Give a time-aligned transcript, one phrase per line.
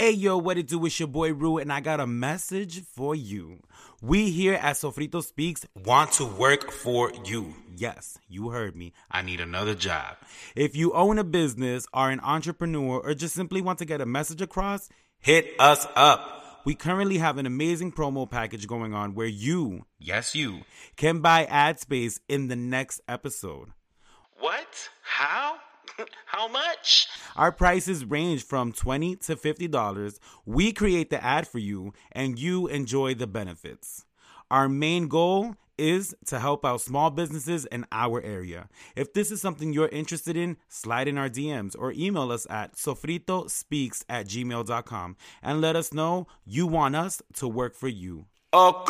[0.00, 0.86] Hey yo, what it do?
[0.86, 3.58] It's your boy Rue, and I got a message for you.
[4.00, 7.56] We here at Sofrito Speaks want to work for you.
[7.76, 8.92] Yes, you heard me.
[9.10, 10.14] I need another job.
[10.54, 14.06] If you own a business, are an entrepreneur, or just simply want to get a
[14.06, 14.88] message across,
[15.18, 16.62] hit us up.
[16.64, 20.60] We currently have an amazing promo package going on where you, yes, you,
[20.94, 23.70] can buy ad space in the next episode.
[24.38, 24.90] What?
[25.02, 25.56] How?
[26.26, 27.08] How much?
[27.36, 30.18] Our prices range from 20 to $50.
[30.46, 34.04] We create the ad for you and you enjoy the benefits.
[34.50, 38.68] Our main goal is to help out small businesses in our area.
[38.96, 42.74] If this is something you're interested in, slide in our DMs or email us at
[42.74, 48.26] sofritospeaks at gmail.com and let us know you want us to work for you.
[48.50, 48.86] What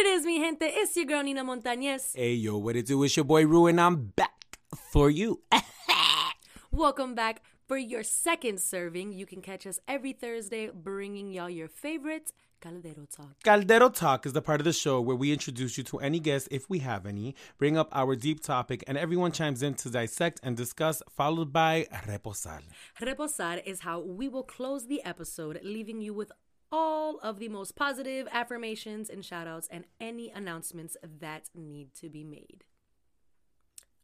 [0.00, 0.64] it is, mi gente?
[0.64, 2.16] It's your girl Nina Montañez.
[2.16, 3.02] Hey yo, what it do?
[3.02, 4.58] It's your boy Rue, and I'm back
[4.90, 5.42] for you.
[6.70, 9.12] Welcome back for your second serving.
[9.12, 13.42] You can catch us every Thursday bringing y'all your favorite Caldero Talk.
[13.44, 16.48] Caldero Talk is the part of the show where we introduce you to any guest,
[16.50, 20.40] if we have any, bring up our deep topic, and everyone chimes in to dissect
[20.42, 22.62] and discuss, followed by Reposar.
[23.02, 26.32] Reposar is how we will close the episode, leaving you with
[26.72, 32.08] all of the most positive affirmations and shout outs and any announcements that need to
[32.08, 32.64] be made.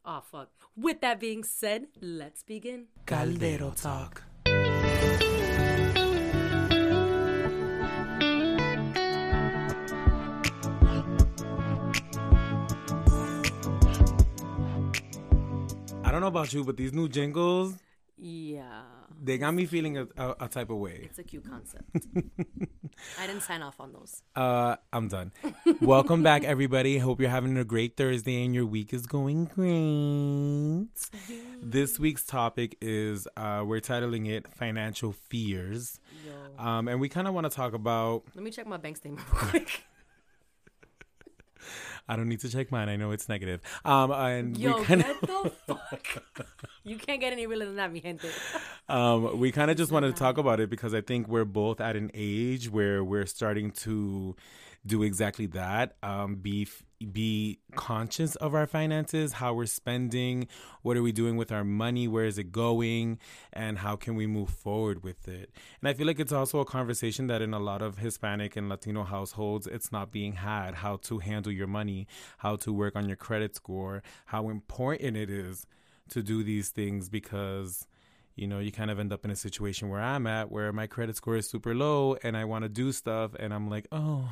[0.05, 0.49] Oh, fuck.
[0.75, 2.87] With that being said, let's begin.
[3.05, 4.23] Caldero Talk.
[16.03, 17.75] I don't know about you, but these new jingles,
[18.17, 18.81] Yeah.
[19.27, 21.01] They got me feeling a, a, a type of way.
[21.03, 21.83] It's a cute concept.
[23.19, 24.23] I didn't sign off on those.
[24.35, 25.33] Uh, I'm done.
[25.81, 26.97] Welcome back, everybody.
[26.97, 30.87] Hope you're having a great Thursday and your week is going great.
[31.61, 35.99] This week's topic is uh, we're titling it "Financial Fears,"
[36.57, 38.23] um, and we kind of want to talk about.
[38.33, 39.83] Let me check my bank statement real quick.
[42.09, 42.87] I don't need to check mine.
[42.89, 43.61] I know it's negative.
[43.83, 46.23] Um, and Yo, we kind get the fuck.
[46.83, 48.29] You can't get any realer than that, mi gente.
[48.89, 51.81] um, we kind of just wanted to talk about it because I think we're both
[51.81, 54.37] at an age where we're starting to
[54.85, 55.97] do exactly that.
[56.01, 60.47] Um, be f- be conscious of our finances, how we're spending,
[60.81, 63.19] what are we doing with our money, where is it going,
[63.53, 65.51] and how can we move forward with it.
[65.79, 68.69] And I feel like it's also a conversation that in a lot of Hispanic and
[68.69, 70.75] Latino households, it's not being had.
[70.75, 72.07] How to handle your money,
[72.39, 75.65] how to work on your credit score, how important it is
[76.09, 77.85] to do these things because
[78.37, 80.85] you know, you kind of end up in a situation where I'm at where my
[80.85, 84.29] credit score is super low and I want to do stuff and I'm like, oh,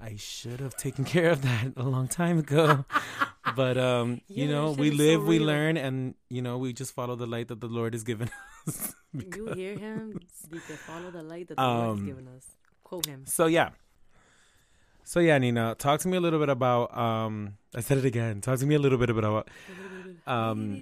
[0.00, 2.84] I should have taken care of that a long time ago.
[3.56, 6.94] but, um, you know, we is so live, we learn, and, you know, we just
[6.94, 8.30] follow the light that the Lord has given
[8.66, 8.94] us.
[9.12, 10.20] You hear him?
[10.52, 12.46] You can follow the light that the Lord has Um, given us.
[12.82, 13.24] Quote him.
[13.26, 13.70] so, yeah.
[15.04, 18.40] So, yeah, Nina, talk to me a little bit about, um, I said it again.
[18.40, 19.48] Talk to me a little bit about,
[20.26, 20.80] um,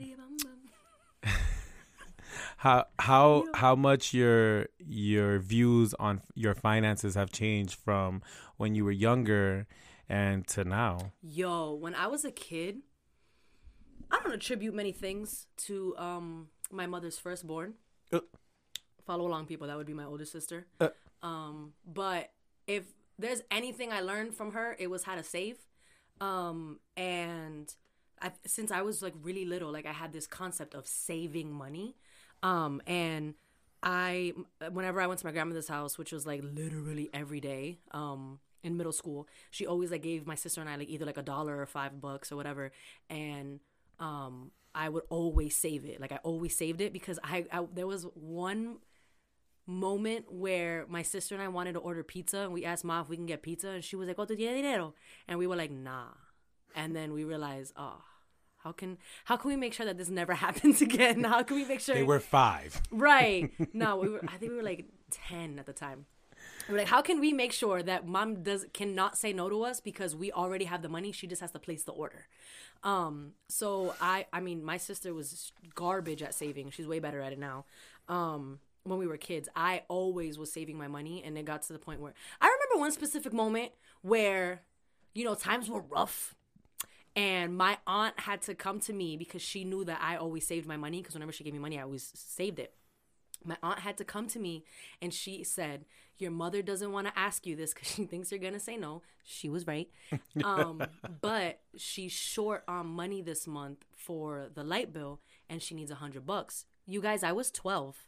[2.62, 8.22] how how how much your your views on your finances have changed from
[8.56, 9.66] when you were younger
[10.08, 11.10] and to now.
[11.22, 12.82] Yo, when I was a kid,
[14.12, 17.74] I don't attribute many things to um my mother's firstborn.
[18.12, 18.20] Uh.
[19.04, 19.66] Follow along, people.
[19.66, 20.66] That would be my older sister.
[20.80, 20.90] Uh.
[21.20, 22.30] Um, but
[22.68, 22.84] if
[23.18, 25.56] there's anything I learned from her, it was how to save.
[26.20, 27.74] Um, and
[28.20, 31.96] I, since I was like really little, like I had this concept of saving money.
[32.42, 33.34] Um, and
[33.82, 34.32] I,
[34.70, 38.76] whenever I went to my grandmother's house, which was like literally every day, um, in
[38.76, 41.58] middle school, she always like gave my sister and I like either like a dollar
[41.60, 42.70] or five bucks or whatever,
[43.10, 43.60] and
[43.98, 46.00] um, I would always save it.
[46.00, 48.78] Like I always saved it because I, I there was one
[49.66, 53.08] moment where my sister and I wanted to order pizza and we asked mom if
[53.08, 54.94] we can get pizza and she was like, "Oh, tu tienes dinero?"
[55.28, 56.14] And we were like, "Nah."
[56.74, 58.02] And then we realized, "Oh,
[58.62, 61.24] how can how can we make sure that this never happens again?
[61.24, 62.80] How can we make sure They were five.
[62.90, 63.50] Right.
[63.74, 66.06] No, we were I think we were like 10 at the time.
[66.68, 69.80] We're like, how can we make sure that mom does cannot say no to us
[69.80, 71.12] because we already have the money?
[71.12, 72.26] She just has to place the order.
[72.82, 76.70] Um, so I I mean, my sister was garbage at saving.
[76.70, 77.64] She's way better at it now.
[78.08, 81.72] Um, when we were kids, I always was saving my money and it got to
[81.72, 83.72] the point where I remember one specific moment
[84.02, 84.62] where
[85.14, 86.34] you know, times were rough
[87.14, 90.66] and my aunt had to come to me because she knew that I always saved
[90.66, 92.74] my money because whenever she gave me money, I always saved it.
[93.44, 94.64] My aunt had to come to me
[95.00, 95.84] and she said,
[96.18, 98.76] Your mother doesn't want to ask you this because she thinks you're going to say
[98.76, 99.02] no.
[99.24, 99.88] She was right.
[100.44, 100.82] Um,
[101.20, 105.96] but she's short on money this month for the light bill and she needs a
[105.96, 106.64] hundred bucks.
[106.86, 108.06] You guys, I was 12.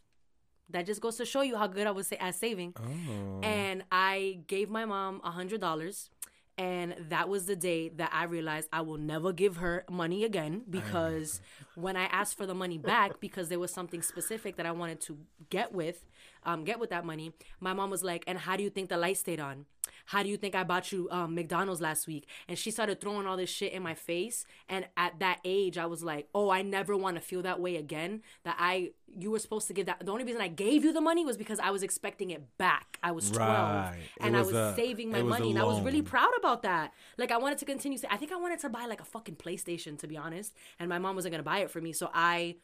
[0.71, 2.75] That just goes to show you how good I was at saving.
[2.79, 3.41] Oh.
[3.43, 6.09] And I gave my mom a hundred dollars.
[6.57, 10.63] And that was the day that I realized I will never give her money again
[10.71, 11.41] because
[11.75, 15.01] when I asked for the money back because there was something specific that I wanted
[15.03, 15.19] to
[15.51, 16.07] get with,
[16.45, 18.97] um, get with that money, my mom was like, "And how do you think the
[18.97, 19.67] light stayed on?
[20.07, 23.27] How do you think I bought you um, McDonald's last week?" And she started throwing
[23.27, 24.45] all this shit in my face.
[24.69, 27.77] And at that age, I was like, "Oh, I never want to feel that way
[27.77, 28.23] again.
[28.45, 30.05] That I, you were supposed to give that.
[30.05, 32.99] The only reason I gave you the money was because I was expecting it back.
[33.03, 33.49] I was twelve,
[33.91, 33.99] Right.
[34.17, 36.31] It and I was was a- saving my was money, and I was really proud
[36.39, 36.93] about that.
[37.19, 37.99] Like I wanted to continue.
[37.99, 40.55] Say I think I wanted to buy like a fucking PlayStation, to be honest.
[40.79, 42.57] And my mom wasn't gonna buy it for me, so I.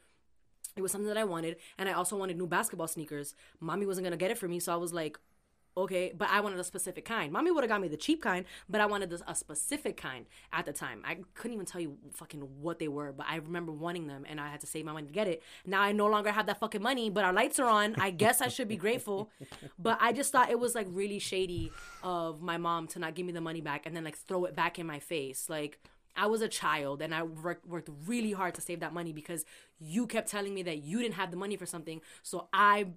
[0.76, 3.34] It was something that I wanted, and I also wanted new basketball sneakers.
[3.58, 5.19] Mommy wasn't gonna get it for me, so I was like,
[5.76, 7.32] okay, but I wanted a specific kind.
[7.32, 10.26] Mommy would have got me the cheap kind, but I wanted this, a specific kind
[10.52, 11.02] at the time.
[11.05, 14.40] I couldn't even tell you fucking what they were, but I remember wanting them, and
[14.40, 15.43] I had to save my money to get it.
[15.67, 17.94] Now I no longer have that fucking money, but our lights are on.
[17.99, 19.31] I guess I should be grateful,
[19.78, 21.72] but I just thought it was like really shady
[22.02, 24.55] of my mom to not give me the money back and then like throw it
[24.55, 25.78] back in my face, like.
[26.17, 29.44] I was a child and I worked, worked really hard to save that money because
[29.81, 32.00] you kept telling me that you didn't have the money for something.
[32.23, 32.88] So I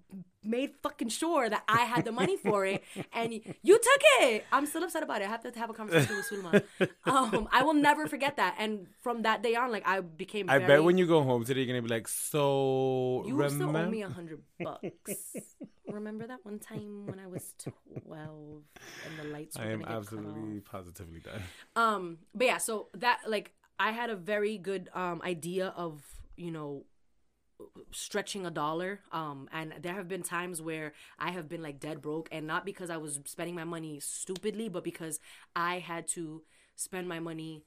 [0.44, 2.84] made fucking sure that I had the money for it
[3.14, 4.46] and you took it.
[4.52, 5.26] I'm still upset about it.
[5.26, 6.64] I have to have a conversation with Sulma.
[7.06, 8.56] Um, I will never forget that.
[8.60, 11.46] And from that day on, like I became I very, bet when you go home
[11.46, 13.66] today, you're gonna be like, so you remember?
[13.66, 15.36] still owe me a hundred bucks.
[15.88, 17.54] Remember that one time when I was
[18.08, 18.64] 12
[19.06, 21.42] and the lights were I am absolutely positively done.
[21.76, 26.02] Um, but yeah, so that like I had a very good um idea of
[26.36, 26.86] you know
[27.92, 29.00] stretching a dollar.
[29.12, 32.66] Um and there have been times where i have been like dead broke and not
[32.66, 35.20] because i was spending my money stupidly but because
[35.56, 36.44] i had to
[36.76, 37.64] spend my money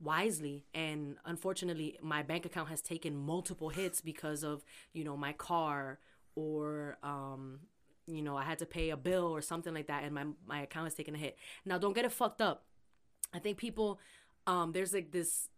[0.00, 0.64] wisely.
[0.74, 5.98] And unfortunately my bank account has taken multiple hits because of you know my car
[6.34, 7.60] or um
[8.06, 10.62] you know i had to pay a bill or something like that and my my
[10.62, 11.36] account has taken a hit.
[11.64, 12.64] Now don't get it fucked up.
[13.32, 13.98] I think people,
[14.46, 15.48] um, there's like this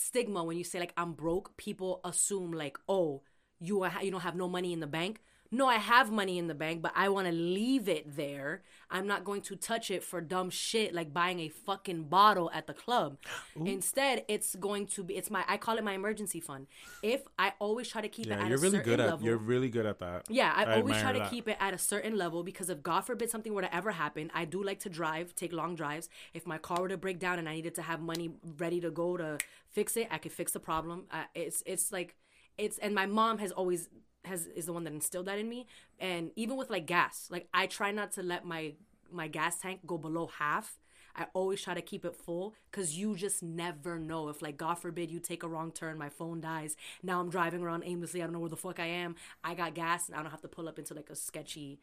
[0.00, 1.56] stigma when you say like I'm broke.
[1.56, 3.22] People assume like, oh,
[3.60, 5.20] you are, you don't have no money in the bank.
[5.50, 8.62] No, I have money in the bank, but I want to leave it there.
[8.90, 12.66] I'm not going to touch it for dumb shit like buying a fucking bottle at
[12.66, 13.16] the club.
[13.64, 16.66] Instead, it's going to be it's my I call it my emergency fund.
[17.02, 19.26] If I always try to keep it at you're a really certain good at level,
[19.26, 20.26] you're really good at that.
[20.28, 21.30] yeah, I, always try to that.
[21.30, 24.30] keep it at a certain level because if God forbid something were to ever happen,
[24.34, 26.10] I do like to drive, take long drives.
[26.34, 28.90] If my car were to break down and I needed to have money ready to
[28.90, 29.38] go to
[29.70, 31.04] fix it, I could fix the problem.
[31.10, 32.16] Uh, it's it's like
[32.58, 33.88] it's and my mom has always
[34.28, 35.66] has is the one that instilled that in me.
[35.98, 38.74] And even with like gas, like I try not to let my
[39.10, 40.78] my gas tank go below half.
[41.16, 44.28] I always try to keep it full because you just never know.
[44.28, 46.76] If, like, God forbid you take a wrong turn, my phone dies.
[47.02, 48.22] Now I'm driving around aimlessly.
[48.22, 49.16] I don't know where the fuck I am.
[49.42, 51.80] I got gas and I don't have to pull up into like a sketchy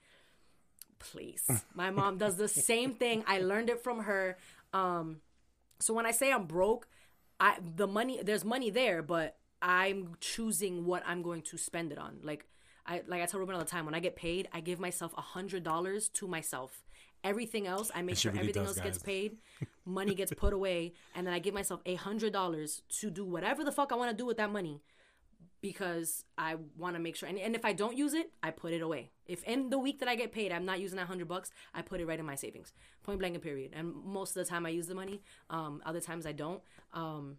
[0.99, 1.49] place.
[1.73, 3.25] my mom does the same thing.
[3.27, 4.37] I learned it from her.
[4.71, 5.17] Um,
[5.79, 6.87] so when I say I'm broke,
[7.39, 11.97] I the money there's money there, but I'm choosing what I'm going to spend it
[11.97, 12.19] on.
[12.21, 12.45] Like
[12.85, 15.11] I like I tell Ruben all the time, when I get paid, I give myself
[15.17, 16.83] a hundred dollars to myself.
[17.23, 19.37] Everything else, I make sure really everything does, else gets paid,
[19.83, 23.63] money gets put away, and then I give myself a hundred dollars to do whatever
[23.63, 24.83] the fuck I want to do with that money
[25.61, 27.27] because I want to make sure.
[27.27, 29.09] And, and if I don't use it, I put it away.
[29.25, 31.81] If in the week that I get paid, I'm not using that hundred bucks, I
[31.81, 33.71] put it right in my savings, point blank and period.
[33.73, 35.23] And most of the time, I use the money.
[35.49, 36.61] Um, other times I don't.
[36.93, 37.37] Um,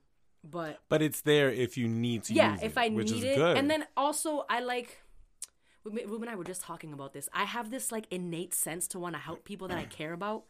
[0.51, 3.57] but But it's there if you need to yeah, if it, I need it, good.
[3.57, 5.01] and then also I like.
[5.85, 7.29] Ruben Ruben and I were just talking about this.
[7.33, 10.45] I have this like innate sense to want to help people that I care about.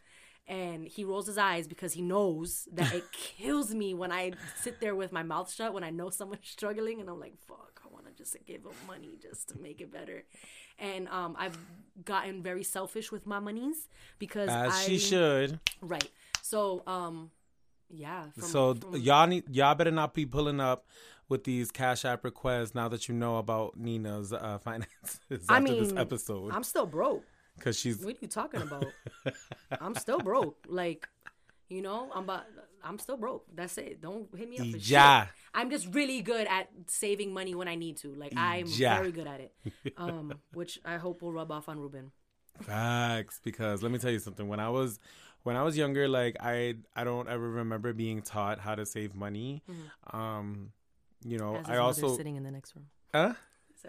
[0.49, 4.81] And he rolls his eyes because he knows that it kills me when I sit
[4.81, 7.93] there with my mouth shut when I know someone's struggling and I'm like, fuck, I
[7.93, 10.23] want to just give them money just to make it better.
[10.79, 11.59] And um, I've
[12.05, 13.89] gotten very selfish with my monies
[14.19, 15.59] because as I, she should.
[15.83, 16.09] Right.
[16.43, 17.31] So, um,
[17.91, 18.25] yeah.
[18.39, 20.87] From, so from- y'all need y'all better not be pulling up
[21.29, 25.61] with these cash app requests now that you know about Nina's uh, finances after I
[25.61, 27.25] this episode I'm still broke.
[27.57, 28.87] because she's What are you talking about?
[29.81, 30.57] I'm still broke.
[30.69, 31.09] Like,
[31.69, 32.45] you know, I'm about.
[32.85, 33.45] I'm still broke.
[33.53, 34.01] That's it.
[34.01, 35.29] Don't hit me up for shit.
[35.53, 38.15] I'm just really good at saving money when I need to.
[38.15, 39.53] Like, I'm very good at it.
[39.97, 42.13] Um, which I hope will rub off on Ruben.
[42.63, 44.47] Facts, because let me tell you something.
[44.47, 45.01] When I was
[45.47, 49.15] when I was younger, like I I don't ever remember being taught how to save
[49.15, 49.63] money.
[50.13, 50.73] Um,
[51.25, 51.73] you know, Mm-hmm.
[51.73, 52.87] I also sitting in the next room.
[53.15, 53.35] huh?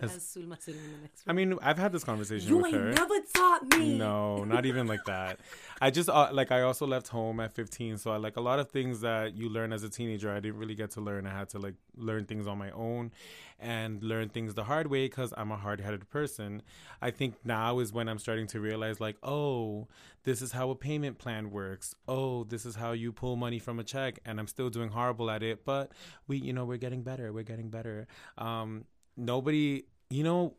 [0.01, 2.91] "Has Sulma in the next I mean, I've had this conversation you with ain't her.
[2.91, 3.97] never taught me.
[3.97, 5.39] No, not even like that.
[5.81, 8.59] I just uh, like I also left home at 15, so I like a lot
[8.59, 10.31] of things that you learn as a teenager.
[10.31, 11.27] I didn't really get to learn.
[11.27, 13.11] I had to like learn things on my own
[13.59, 16.61] and learn things the hard way because I'm a hard-headed person.
[17.01, 19.87] I think now is when I'm starting to realize like, oh,
[20.23, 21.95] this is how a payment plan works.
[22.07, 25.31] Oh, this is how you pull money from a check, and I'm still doing horrible
[25.31, 25.65] at it.
[25.65, 25.91] But
[26.27, 27.33] we, you know, we're getting better.
[27.33, 28.07] We're getting better.
[28.37, 28.85] Um,
[29.17, 30.55] nobody, you know,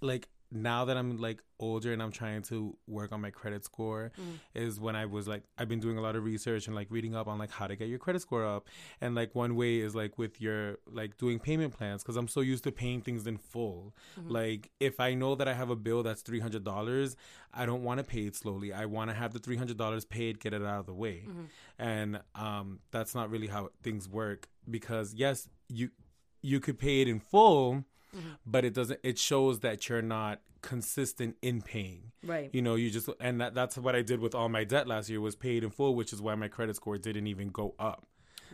[0.00, 4.12] like now that I'm like older and I'm trying to work on my credit score
[4.18, 4.38] mm.
[4.54, 7.14] is when I was like I've been doing a lot of research and like reading
[7.14, 8.66] up on like how to get your credit score up.
[9.00, 12.40] And like one way is like with your like doing payment plans cuz I'm so
[12.40, 13.94] used to paying things in full.
[14.18, 14.30] Mm-hmm.
[14.30, 17.16] Like if I know that I have a bill that's $300
[17.52, 18.72] I don't want to pay it slowly.
[18.72, 21.26] I want to have the $300 paid get it out of the way.
[21.28, 21.44] Mm-hmm.
[21.78, 25.90] And um that's not really how things work because yes you
[26.42, 27.84] you could pay it in full
[28.16, 28.28] mm-hmm.
[28.46, 32.50] but it doesn't it shows that you're not consistent in paying Right.
[32.52, 35.08] you know you just and that, that's what i did with all my debt last
[35.08, 38.06] year was paid in full which is why my credit score didn't even go up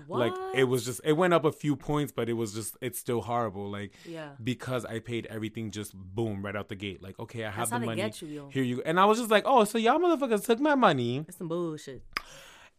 [0.07, 0.19] What?
[0.21, 2.99] like it was just it went up a few points but it was just it's
[2.99, 4.31] still horrible like Yeah.
[4.43, 7.81] because i paid everything just boom right out the gate like okay i have That's
[7.81, 8.49] the money you, yo.
[8.51, 11.21] here you go and i was just like oh so y'all motherfuckers took my money
[11.21, 12.03] That's some bullshit.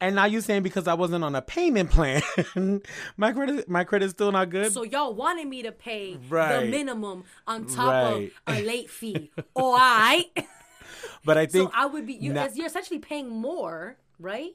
[0.01, 2.21] And now you saying because i wasn't on a payment plan
[3.17, 7.23] my credit my credit's still not good So y'all wanted me to pay the minimum
[7.47, 8.31] on top Right.
[8.47, 9.31] of a late fee.
[9.55, 10.25] All right.
[11.25, 14.51] but i So think I would be you, you're essentially paying more, right?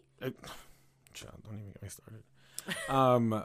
[1.12, 2.22] Child, don't even get me started.
[2.88, 3.44] Um,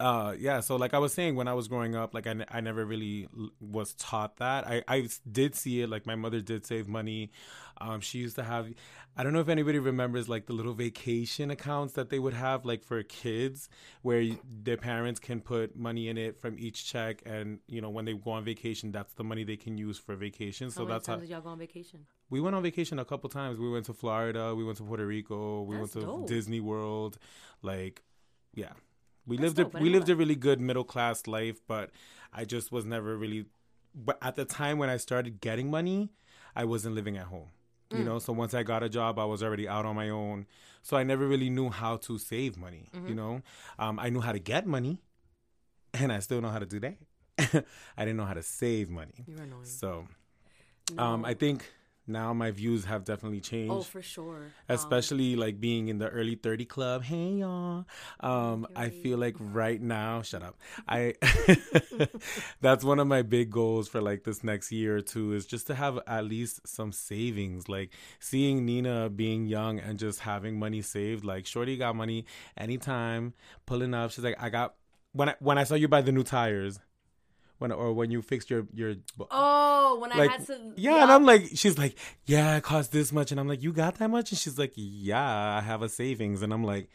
[0.00, 0.60] uh, yeah.
[0.60, 3.28] So, like I was saying, when I was growing up, like I, I never really
[3.38, 4.66] l- was taught that.
[4.66, 5.88] I, I did see it.
[5.88, 7.30] Like my mother did save money.
[7.80, 8.68] Um, she used to have.
[9.16, 12.64] I don't know if anybody remembers like the little vacation accounts that they would have,
[12.64, 13.68] like for kids,
[14.02, 17.90] where y- their parents can put money in it from each check, and you know
[17.90, 20.70] when they go on vacation, that's the money they can use for vacation.
[20.70, 22.06] So how that's how did y'all go on vacation?
[22.30, 23.58] we went on vacation a couple times.
[23.58, 24.54] We went to Florida.
[24.54, 25.62] We went to Puerto Rico.
[25.62, 26.26] We That's went to dope.
[26.26, 27.18] Disney World.
[27.62, 28.02] Like,
[28.54, 28.72] yeah,
[29.26, 29.80] we That's lived dope.
[29.80, 31.90] a we lived a really good middle class life, but
[32.32, 33.46] I just was never really.
[33.94, 36.10] But at the time when I started getting money,
[36.56, 37.50] I wasn't living at home.
[37.90, 37.98] Mm.
[37.98, 40.46] You know, so once I got a job, I was already out on my own.
[40.82, 42.88] So I never really knew how to save money.
[42.94, 43.08] Mm-hmm.
[43.08, 43.42] You know,
[43.78, 45.00] um, I knew how to get money,
[45.94, 46.96] and I still know how to do that.
[47.96, 49.24] I didn't know how to save money.
[49.26, 49.64] You're annoying.
[49.64, 50.06] So,
[50.98, 51.64] um, I think
[52.06, 53.72] now my views have definitely changed.
[53.72, 54.36] Oh, for sure.
[54.68, 57.02] Um, Especially like being in the early 30 club.
[57.02, 57.86] Hey y'all.
[58.20, 60.58] Um, I feel like right now, shut up.
[60.88, 61.14] I
[62.60, 65.66] that's one of my big goals for like this next year or two is just
[65.68, 67.68] to have at least some savings.
[67.68, 71.24] Like seeing Nina being young and just having money saved.
[71.24, 73.34] Like Shorty got money anytime,
[73.66, 74.10] pulling up.
[74.10, 74.74] She's like, I got
[75.12, 76.80] when I when I saw you buy the new tires.
[77.58, 78.94] When or when you fixed your your
[79.30, 80.58] Oh, when I had to.
[80.76, 81.96] yeah, and I'm like, she's like,
[82.26, 84.72] yeah, it cost this much, and I'm like, you got that much, and she's like,
[84.74, 86.88] yeah, I have a savings, and I'm like,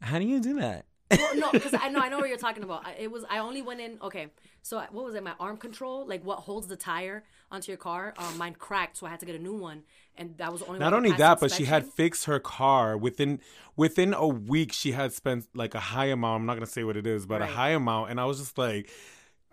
[0.00, 0.86] how do you do that?
[1.10, 2.84] Well, no, because I know I know what you're talking about.
[2.98, 3.98] It was I only went in.
[4.02, 4.28] Okay,
[4.62, 5.22] so what was it?
[5.22, 8.14] My arm control, like what holds the tire onto your car.
[8.18, 9.82] Um, mine cracked, so I had to get a new one,
[10.16, 10.78] and that was the only.
[10.78, 13.40] Not only that, but she had fixed her car within
[13.76, 14.72] within a week.
[14.72, 16.40] She had spent like a high amount.
[16.40, 17.50] I'm not gonna say what it is, but Right.
[17.50, 18.88] a high amount, and I was just like.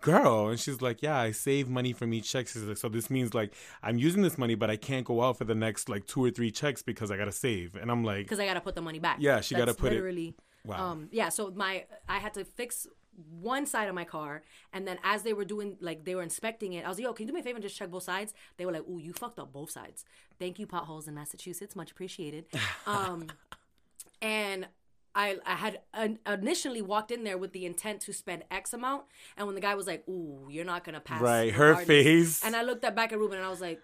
[0.04, 2.46] Girl, and she's like, Yeah, I save money from each check.
[2.46, 5.38] She's like, So this means like I'm using this money, but I can't go out
[5.38, 7.74] for the next like two or three checks because I gotta save.
[7.74, 9.16] And I'm like, because I gotta put the money back.
[9.20, 10.34] Yeah, she gotta That's put it- literally,
[10.66, 10.92] Wow.
[10.92, 12.86] Um, yeah, so my I had to fix
[13.40, 14.42] one side of my car,
[14.72, 17.12] and then as they were doing like they were inspecting it, I was like, "Yo,
[17.12, 18.98] can you do me a favor and just check both sides?" They were like, "Ooh,
[18.98, 20.04] you fucked up both sides.
[20.38, 22.46] Thank you, potholes in Massachusetts, much appreciated."
[22.86, 23.28] Um,
[24.20, 24.66] and
[25.14, 25.78] I, I had
[26.26, 29.04] initially walked in there with the intent to spend X amount,
[29.36, 32.44] and when the guy was like, "Ooh, you're not gonna pass," Right, her regardless," face.
[32.44, 33.80] and I looked at back at Ruben and I was like,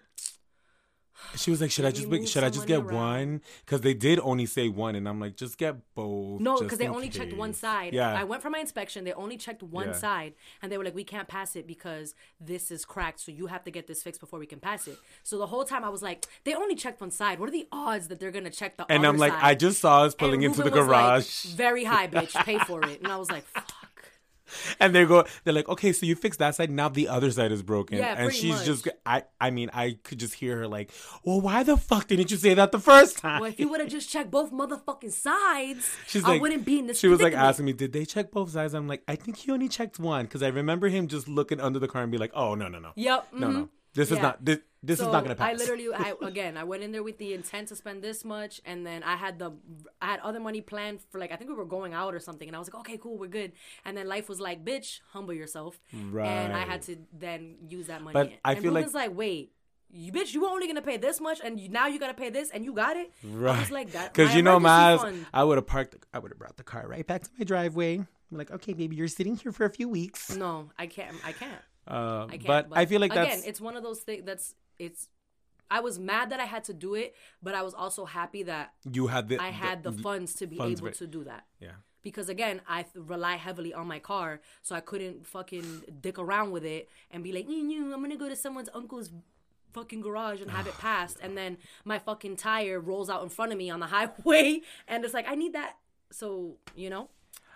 [1.35, 2.95] She was like, "Should I just move should I just get around.
[2.95, 6.77] one?" Because they did only say one, and I'm like, "Just get both." No, because
[6.79, 7.93] they only checked one side.
[7.93, 9.03] Yeah, I went for my inspection.
[9.03, 9.93] They only checked one Yeah.
[9.93, 13.19] side, and they were like, "We can't pass it because this is cracked.
[13.19, 15.63] So you have to get this fixed before we can pass it." So the whole
[15.63, 17.39] time I was like, "They only checked one side.
[17.39, 19.41] What are the odds that they're gonna check the?" and I'm like, side?
[19.43, 22.33] I just saw us And pulling into the Ruben like, garage, Very high, bitch.
[22.45, 23.01] Pay for it.
[23.01, 24.10] And I was like, "Fuck."
[24.79, 26.69] and they go, they're like, "Okay, so you fixed that side.
[26.71, 28.65] Now the other side is broken." Yeah, and she's much.
[28.65, 30.91] just, I, I mean, I could just hear her like,
[31.23, 33.79] "Well, why the fuck didn't you say that the first time?" Well, if you would
[33.79, 36.99] have just checked both motherfucking sides, She's I like, wouldn't be in this.
[36.99, 39.51] She was like asking me, "Did they check both sides?" I'm like, "I think he
[39.51, 42.31] only checked one," because I remember him just looking under the car and be like,
[42.33, 43.27] "Oh no, no, no, Yep.
[43.33, 43.53] no, mhm.
[43.53, 45.49] no." This is not this, this so is not gonna pass.
[45.49, 48.61] I literally, I, again, I went in there with the intent to spend this much,
[48.65, 49.51] and then I had the,
[50.01, 52.47] I had other money planned for like I think we were going out or something,
[52.47, 53.51] and I was like, okay, cool, we're good.
[53.85, 58.01] And then life was like, bitch, humble yourself, and I had to then use that
[58.01, 58.13] money.
[58.13, 59.51] But I and feel like- Ruben's like, wait.
[59.93, 62.29] You bitch, you were only gonna pay this much, and you, now you gotta pay
[62.29, 63.11] this, and you got it.
[63.25, 63.59] I Right.
[63.59, 65.25] was like that Because you know, Maz, fund.
[65.33, 65.97] I would have parked.
[66.13, 67.97] I would have brought the car right back to my driveway.
[67.97, 70.33] I'm like, okay, baby, you're sitting here for a few weeks.
[70.33, 71.13] No, I can't.
[71.25, 71.61] I can't.
[71.91, 72.45] Uh, I can't.
[72.45, 74.23] but, I feel like again, that's it's one of those things.
[74.25, 75.09] That's it's.
[75.69, 78.73] I was mad that I had to do it, but I was also happy that
[78.89, 81.45] you had the I had the funds to be funds able to do that.
[81.59, 81.71] yeah.
[82.01, 86.65] Because again, I rely heavily on my car, so I couldn't fucking dick around with
[86.65, 89.11] it and be like, "Mm, mm, I'm gonna go to someone's uncle's
[89.73, 93.51] fucking garage and have it passed, and then my fucking tire rolls out in front
[93.51, 95.75] of me on the highway, and it's like I need that.
[96.11, 97.09] So you know,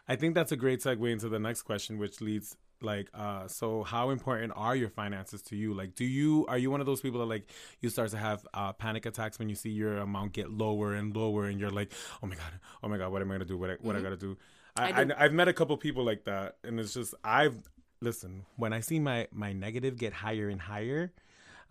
[0.07, 3.83] I think that's a great segue into the next question, which leads like, uh, so
[3.83, 5.73] how important are your finances to you?
[5.73, 7.49] Like, do you are you one of those people that like
[7.81, 11.15] you start to have uh, panic attacks when you see your amount get lower and
[11.15, 11.91] lower, and you're like,
[12.21, 13.57] oh my god, oh my god, what am I gonna do?
[13.57, 14.37] What I, what I gotta do?
[14.77, 14.99] I, Mm-hmm.
[14.99, 15.13] I do.
[15.13, 17.55] I I've met a couple people like that, and it's just I've
[18.01, 21.13] listen when I see my my negative get higher and higher.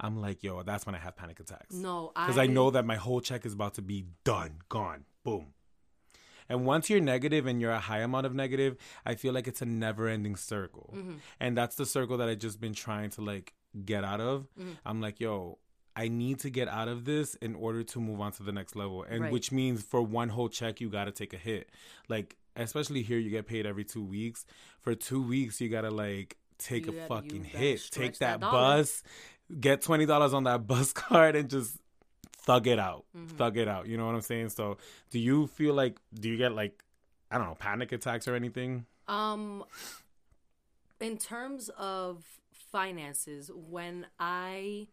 [0.00, 1.74] I'm like, yo, that's when I have panic attacks.
[1.74, 5.53] no, because I know that my whole check is about to be done, gone, boom.
[6.48, 9.62] And once you're negative and you're a high amount of negative, I feel like it's
[9.62, 10.92] a never ending circle.
[10.96, 11.14] Mm-hmm.
[11.40, 14.46] And that's the circle that I've just been trying to like get out of.
[14.58, 14.72] Mm-hmm.
[14.84, 15.58] I'm like, yo,
[15.96, 18.74] I need to get out of this in order to move on to the next
[18.76, 19.04] level.
[19.08, 19.32] And Right.
[19.32, 21.70] which means for one whole check, you got to take a hit.
[22.08, 24.44] Like, especially here, you get paid every two weeks.
[24.82, 28.40] For two weeks, you got to like take You a gotta- fucking hit, take that,
[28.40, 29.02] that bus,
[29.60, 31.76] get $20 on that bus card and just
[32.46, 33.36] thug it out Mm-hmm.
[33.36, 34.76] thug it out you know what i'm saying so
[35.10, 36.82] do you feel like do you get like
[37.30, 39.64] i don't know panic attacks or anything Um,
[41.00, 42.24] in terms of
[42.72, 44.86] finances, when I,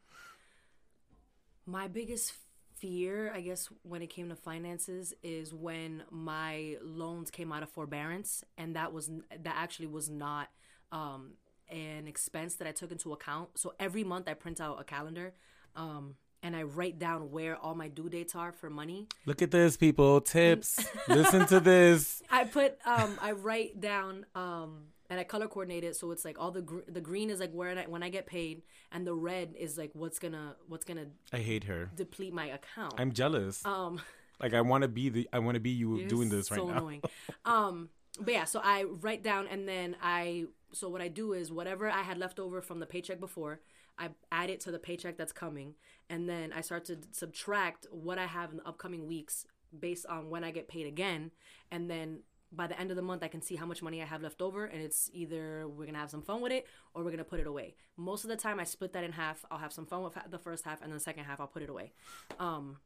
[1.66, 2.34] my biggest
[2.78, 7.70] fear, I guess, when it came to finances, is when my loans came out of
[7.70, 9.10] forbearance, and that was
[9.46, 10.50] that actually was not
[10.92, 11.34] um
[11.70, 13.58] an expense that I took into account.
[13.58, 15.34] So every month I print out a calendar,
[15.76, 16.16] um.
[16.44, 19.08] And I write down where all my due dates are for money.
[19.26, 24.86] look at this people tips listen to this I put um I write down um
[25.10, 27.52] and I color coordinate it so it's like all the gr- the green is like
[27.52, 31.08] where I, when I get paid and the red is like what's gonna what's gonna
[31.32, 32.94] i hate her deplete my account.
[32.98, 34.02] i'm jealous um
[34.42, 36.68] like i want to be the i want to be you doing this right so
[36.68, 37.02] now annoying.
[37.46, 37.90] um
[38.20, 41.90] but yeah, so I write down and then I so what I do is whatever
[41.90, 43.62] I had left over from the paycheck before,
[43.98, 45.76] I add it to the paycheck that's coming
[46.10, 49.46] and then I start to subtract what I have in the upcoming weeks
[49.78, 51.32] based on when I get paid again
[51.72, 52.20] and then
[52.54, 54.42] by the end of the month I can see how much money I have left
[54.42, 57.18] over and it's either we're going to have some fun with it or we're going
[57.20, 57.76] to put it away.
[57.96, 59.46] Most of the time I split that in half.
[59.50, 61.64] I'll have some fun with the first half and then the second half I'll put
[61.64, 61.94] it away.
[62.40, 62.78] Um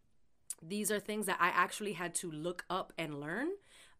[0.62, 3.50] these are things that I actually had to look up and learn.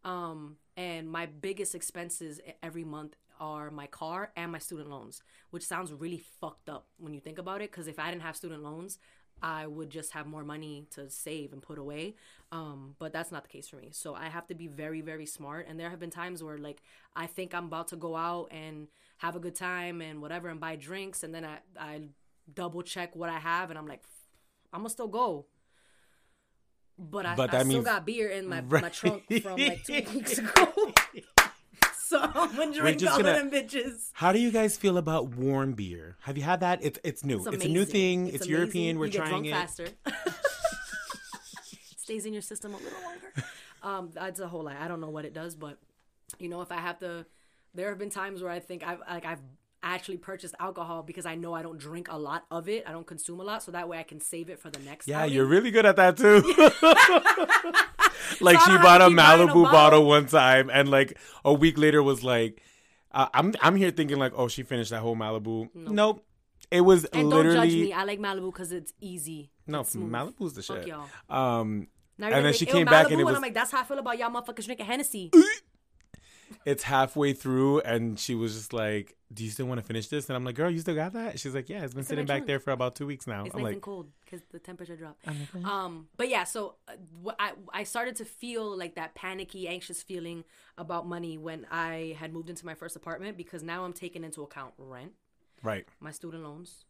[0.04, 5.64] Um, and my biggest expenses every month are my car and my student loans, which
[5.64, 7.70] sounds really fucked up when you think about it.
[7.70, 8.98] Because if I didn't have student loans,
[9.42, 12.14] I would just have more money to save and put away.
[12.52, 13.90] Um, but that's not the case for me.
[13.92, 15.66] So I have to be very, very smart.
[15.68, 16.82] And there have been times where like
[17.14, 20.58] I think I'm about to go out and have a good time and whatever and
[20.60, 22.00] buy drinks, and then I I
[22.52, 24.04] double check what I have, and I'm like,
[24.72, 25.46] I'm gonna still go.
[26.98, 29.84] But I, But I that still means- got beer in my, my trunk from like
[29.84, 30.92] two weeks ago.
[32.18, 34.10] Gonna drink just all gonna- of them bitches.
[34.14, 37.38] how do you guys feel about warm beer have you had that it's it's new
[37.48, 38.50] it's, a new thing it's, amazing.
[38.52, 39.88] european we're you trying it faster.
[41.96, 43.44] Stays in your system a little longer.
[43.82, 44.76] Um, that's a whole lie.
[44.80, 45.76] I don't know what it does, but
[46.38, 47.26] you know, if I have to,
[47.74, 49.40] there have been times where I think I've like I've
[49.82, 52.84] actually purchased alcohol because I know I don't drink a lot of it.
[52.86, 55.08] I don't consume a lot, so that way I can save it for the next.
[55.08, 55.34] yeah outing.
[55.34, 56.42] you're really good at that too
[58.40, 59.64] like she bought a to keep buying a malibu bottle.
[59.64, 62.62] bottle one time and like a week later was like
[63.12, 66.22] uh, i'm i'm here thinking like oh she finished that whole malibu nope
[66.70, 67.92] it was And literally don't judge me.
[67.92, 69.52] I like Malibu because it's easy.
[69.68, 71.06] no It's malibu's the Fuck shit y'all.
[71.30, 71.86] um
[72.18, 73.54] Now And then gonna she make, came "Ew, back Malibu," and it was- I'm like,
[73.54, 75.30] that's how I feel about y'all motherfuckers drinking Hennessy.
[76.64, 80.28] it's halfway through and she was just like do you still want to finish this
[80.28, 82.26] and i'm like girl you still got that she's like yeah it's been in sitting
[82.26, 82.46] back trunk.
[82.46, 84.96] there for about two weeks now It's i'm nice like and cold because the temperature
[84.96, 85.24] dropped.
[85.64, 90.44] Um, but yeah, so uh, I I started to feel like that panicky, anxious feeling
[90.76, 94.42] about money when I had moved into my first apartment because now I'm taking into
[94.42, 95.12] account rent,
[95.62, 96.84] right my student loans,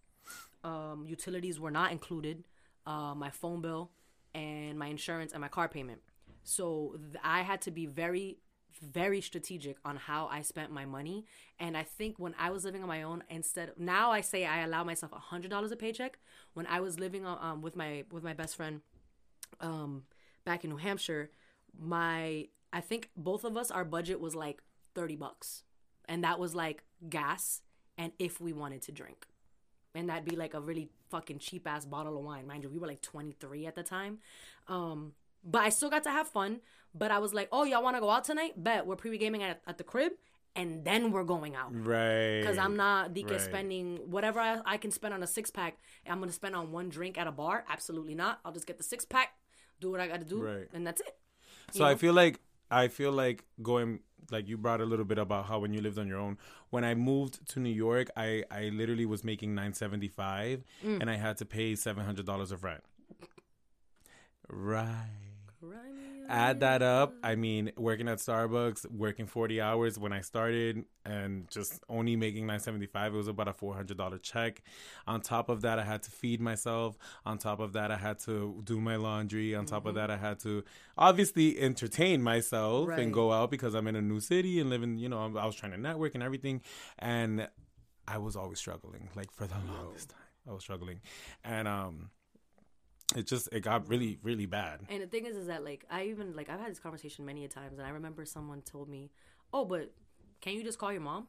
[0.64, 2.44] um, utilities were not included,
[2.86, 3.90] uh, my phone bill,
[4.34, 6.00] and my insurance and my car payment.
[6.42, 8.38] So th- I had to be very,
[8.80, 11.24] very strategic on how I spent my money.
[11.58, 14.62] And I think when I was living on my own, instead now I say I
[14.62, 16.18] allow myself a hundred dollars a paycheck.
[16.54, 18.80] When I was living um, with my with my best friend,
[19.60, 20.04] um,
[20.44, 21.30] back in New Hampshire,
[21.78, 24.62] my I think both of us our budget was like
[24.94, 25.64] thirty bucks,
[26.06, 27.62] and that was like gas
[27.98, 29.26] and if we wanted to drink.
[29.94, 32.46] And that'd be like a really fucking cheap ass bottle of wine.
[32.46, 34.18] Mind you, we were like 23 at the time.
[34.68, 35.12] Um,
[35.44, 36.60] but I still got to have fun.
[36.94, 38.52] But I was like, oh, y'all want to go out tonight?
[38.56, 40.12] Bet we're pre gaming at, at the crib
[40.54, 41.68] and then we're going out.
[41.72, 42.40] Right.
[42.40, 43.40] Because I'm not Dike Right.
[43.40, 45.76] spending whatever I, I can spend on a six pack.
[46.08, 47.64] I'm going to spend on one drink at a bar.
[47.68, 48.40] Absolutely not.
[48.44, 49.34] I'll just get the six pack,
[49.78, 50.68] do what I got to do, Right.
[50.72, 51.16] and that's it.
[51.72, 55.44] So I feel like I feel like going like you brought a little bit about
[55.46, 56.38] how when you lived on your own.
[56.70, 61.00] When I moved to New York, I I literally was making nine seventy five, Mm.
[61.02, 62.82] and I had to pay seven hundred dollars of rent.
[64.48, 65.25] Right.
[66.28, 67.14] Add that up.
[67.22, 72.46] I mean, working at Starbucks, working forty hours when I started, and just only making
[72.48, 73.14] nine seventy five.
[73.14, 74.62] It was about a four hundred dollar check.
[75.06, 76.98] On top of that, I had to feed myself.
[77.24, 79.54] On top of that, I had to do my laundry.
[79.54, 80.64] On top of that, I had to
[80.98, 82.98] obviously entertain myself Right.
[82.98, 84.98] and go out because I'm in a new city and living.
[84.98, 86.60] You know, I was trying to network and everything,
[86.98, 87.48] and
[88.08, 89.10] I was always struggling.
[89.14, 91.00] Like for the longest time, I was struggling,
[91.44, 92.10] and um,
[93.14, 94.80] it just it got really really bad.
[94.88, 97.44] And the thing is, is that like I even like I've had this conversation many
[97.44, 99.10] a times, and I remember someone told me,
[99.52, 99.92] "Oh, but
[100.40, 101.28] can you just call your mom?"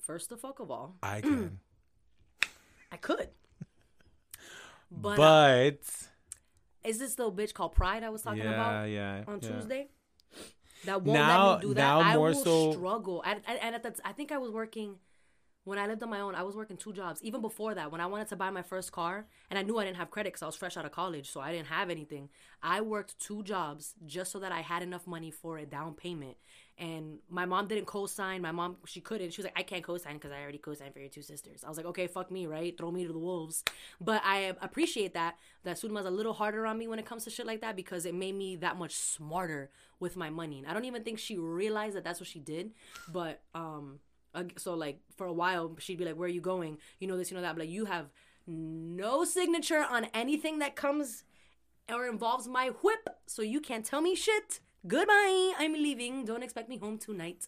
[0.00, 1.58] First the fuck of all, I can.
[2.92, 3.28] I could.
[4.90, 5.80] But, uh, but
[6.82, 9.48] is this little bitch called Pride I was talking yeah, about yeah, on yeah.
[9.48, 9.88] Tuesday?
[10.86, 11.80] That won't Now- let me do that.
[11.80, 13.22] now I more will so- struggle.
[13.24, 14.96] And, and, and at the, I think I was working
[15.64, 16.34] when I lived on my own.
[16.34, 17.22] I was working two jobs.
[17.22, 19.84] Even before that, when I wanted to buy my first car, and I knew I
[19.84, 22.28] didn't have credit because I was fresh out of college, so I didn't have anything.
[22.62, 26.36] I worked two jobs just so that I had enough money for a down payment.
[26.78, 28.40] And my mom didn't co-sign.
[28.40, 29.34] My mom, she couldn't.
[29.34, 31.68] She was like, "I can't co-sign because I already co-signed for your two sisters." I
[31.68, 32.76] was like, "Okay, fuck me, right?
[32.76, 33.62] Throw me to the wolves."
[34.00, 37.30] But I appreciate that that Sudima's a little harder on me when it comes to
[37.30, 40.58] shit like that because it made me that much smarter with my money.
[40.58, 42.72] And I don't even think she realized that that's what she did.
[43.12, 43.98] But um,
[44.56, 46.78] so like for a while she'd be like, "Where are you going?
[46.98, 48.06] You know this, you know that." I'm like, "You have
[48.46, 51.24] no signature on anything that comes
[51.88, 55.52] or involves my whip, so you can't tell me shit." Goodbye.
[55.58, 56.24] I'm leaving.
[56.24, 57.46] Don't expect me home tonight.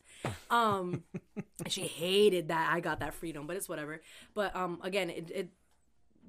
[0.51, 1.05] Um,
[1.67, 4.03] she hated that I got that freedom, but it's whatever.
[4.35, 5.49] But um, again, it, it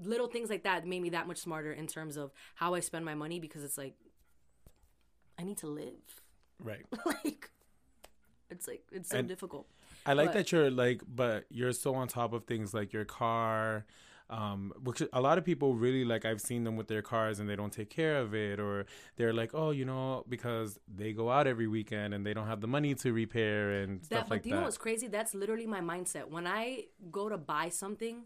[0.02, 3.04] little things like that made me that much smarter in terms of how I spend
[3.04, 3.96] my money because it's like
[5.38, 6.22] I need to live.
[6.60, 6.86] right.
[7.06, 7.50] like
[8.50, 9.68] it's like it's so And- difficult.
[10.06, 13.06] I like But- that you're like, but you're so on top of things like your
[13.06, 13.86] car.
[14.30, 16.26] Um, which a lot of people really like.
[16.26, 18.86] I've seen them with their cars and they don't take care of it, or
[19.18, 22.62] they're like, oh, you know, because they go out every weekend and they don't have
[22.62, 25.08] the money to repair and That, stuff like do you know what's crazy?
[25.08, 26.30] That's literally my mindset.
[26.30, 28.24] When I go to buy something,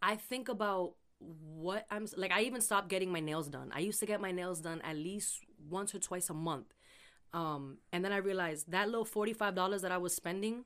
[0.00, 2.30] I think about what I'm like.
[2.30, 3.70] I even stopped getting my nails done.
[3.74, 6.72] I used to get my nails done at least once or twice a month.
[7.34, 10.64] Um, and then I realized that little forty-five dollars that I was spending,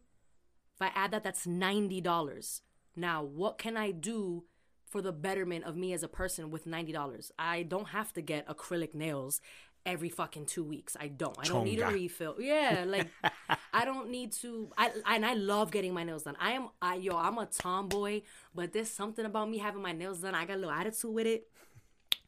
[0.74, 2.62] if I add that, that's ninety dollars.
[2.96, 4.44] Now, what can I do
[4.87, 7.32] for the betterment of me as a person with ninety dollars?
[7.38, 9.40] I don't have to get acrylic nails
[9.87, 10.96] every fucking two weeks.
[10.98, 11.37] I don't.
[11.38, 12.37] I don't need a refill.
[12.38, 13.08] Yeah, like
[13.72, 14.70] I don't need to.
[14.76, 16.37] I and I love getting my nails done.
[16.40, 16.68] I am.
[16.80, 18.22] I yo, I'm a tomboy,
[18.54, 20.34] but there's something about me having my nails done.
[20.34, 21.48] I got a little attitude with it.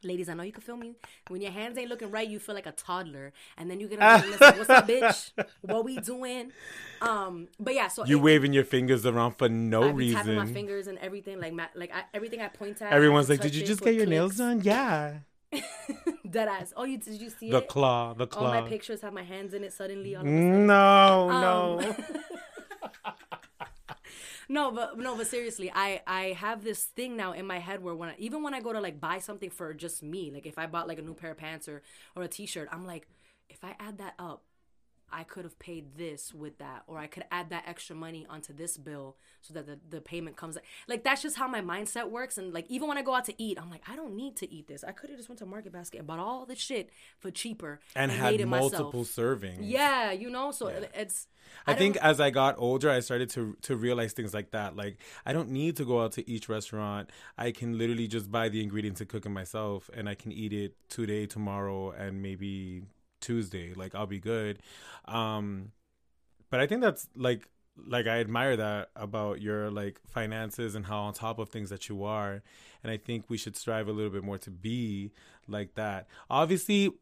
[0.03, 0.95] Ladies, I know you can feel me.
[1.29, 4.01] When your hands ain't looking right, you feel like a toddler, and then you get
[4.01, 5.31] on list, what's up, bitch?
[5.63, 6.53] What we doing?
[7.01, 10.19] Um, but yeah, so you it- waving your fingers around for no reason.
[10.19, 12.93] I be tapping my fingers and everything, like ma- like I, everything I point at.
[12.93, 15.15] Everyone's like, "Did you just get your clicks." nails done?" Yeah.
[16.31, 16.73] Dead ass.
[16.77, 17.69] Oh, you did you see The it?
[17.69, 18.47] claw, the claw.
[18.53, 20.15] All my pictures have my hands in it suddenly.
[20.15, 20.67] All of a sudden.
[20.67, 21.41] No, Um,
[21.81, 21.97] no.
[24.49, 27.95] no, but no, but seriously, I I have this thing now in my head where
[27.95, 30.59] when I, even when I go to like buy something for just me, like if
[30.59, 31.83] I bought like a new pair of pants or
[32.15, 33.09] or a t-shirt, I'm like,
[33.49, 34.43] if I add that up,
[35.13, 38.53] I could have paid this with that, or I could add that extra money onto
[38.53, 40.59] this bill so that the, the payment comes.
[40.89, 42.39] Like that's just how my mindset works.
[42.39, 44.53] And like even when I go out to eat, I'm like, I don't need to
[44.53, 44.83] eat this.
[44.83, 47.81] I could have just went to Market Basket and bought all the shit for cheaper
[47.95, 49.07] and made had it multiple myself.
[49.41, 49.59] servings.
[49.61, 50.51] Yeah, you know.
[50.51, 51.29] So it's.
[51.67, 54.75] I, don't- think as I got older, I started to to realize things like that.
[54.75, 57.11] Like I don't need to go out to each restaurant.
[57.39, 60.53] I can literally just buy the ingredients and cook it myself, and I can eat
[60.53, 62.83] it today, tomorrow, and maybe
[63.27, 63.75] Tuesday.
[63.75, 64.61] Like I'll be good.
[65.07, 65.73] Um,
[66.51, 71.01] but I think that's like like I admire that about your like finances and how
[71.01, 72.43] on top of things that you are.
[72.83, 75.13] And I think we should strive a little bit more to be
[75.49, 76.07] like that.
[76.31, 76.93] Obviously,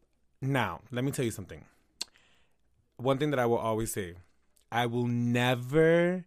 [0.41, 1.63] now let me tell you something
[2.97, 4.15] one thing that I will always say,
[4.71, 6.25] I will never.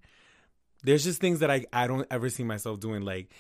[0.82, 3.02] There's just things that I I don't ever see myself doing.
[3.02, 3.30] Like,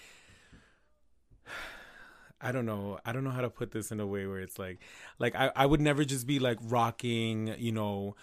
[2.40, 2.98] I don't know.
[3.04, 4.78] I don't know how to put this in a way where it's like,
[5.18, 8.14] like I I would never just be like rocking, you know,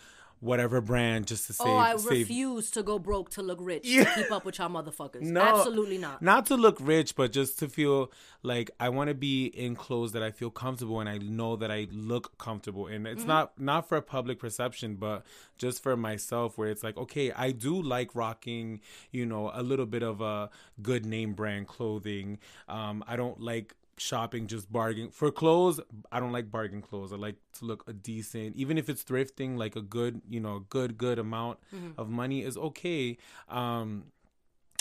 [0.41, 1.67] whatever brand just to save.
[1.67, 4.03] oh, I save refuse to go broke to look rich Yeah.
[4.03, 5.21] to keep up with y'all motherfuckers.
[5.21, 6.21] No, Absolutely not.
[6.21, 8.11] Not to look rich, but just to feel
[8.43, 11.71] like I want to be in clothes that I feel comfortable and I know that
[11.71, 12.85] I look comfortable.
[12.87, 15.25] And it's not not for public perception, but
[15.57, 19.85] just for myself, where it's like, okay, I do like rocking, you know, a little
[19.87, 20.49] bit of a
[20.81, 22.39] good name brand clothing.
[22.67, 25.79] Um, I don't like shopping just bargain for clothes
[26.11, 29.57] i don't like bargain clothes i like to look a decent even if it's thrifting
[29.57, 31.59] like a good you know a good good amount
[31.97, 33.17] of money is okay
[33.49, 34.05] um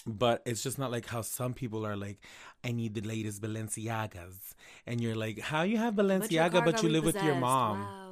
[0.06, 2.18] but it's just not like how some people are like
[2.64, 4.54] i need the latest balenciagas
[4.86, 8.04] and you're like how you have balenciaga car but you live with your mom Wow.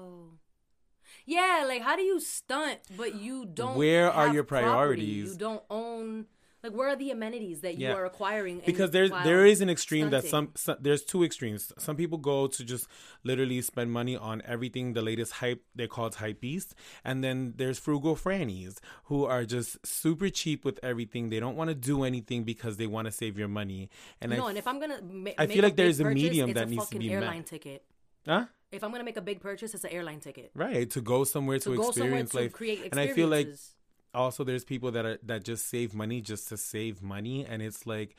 [1.27, 3.77] Yeah, like how do you stunt but you don't?
[3.77, 4.67] Where are your property?
[4.67, 5.33] priorities?
[5.33, 6.27] You don't own.
[6.63, 7.95] Like, where are the amenities that you Yeah.
[7.95, 8.63] are acquiring?
[8.65, 12.47] because there's there is an extreme that some, some there's two extremes some people go
[12.47, 12.87] to just
[13.25, 17.55] literally spend money on everything the latest hype they call it hype beast and then
[17.57, 22.05] there's frugal frannies who are just super cheap with everything they don't want to do
[22.05, 23.89] anything because they want to save your money
[24.21, 26.53] and no, I, and if I'm gonna, ma- I make feel like there's a medium
[26.55, 27.15] that a needs to be met.
[27.15, 27.85] airline ticket.
[28.27, 30.51] huh If I'm gonna make a big purchase, it's an airline ticket.
[30.55, 33.29] right to go somewhere to, To go somewhere experience to life create and i feel
[33.29, 33.75] like experiences.
[34.15, 37.87] Also there's people that are that just save money just to save money and it's
[37.87, 38.15] like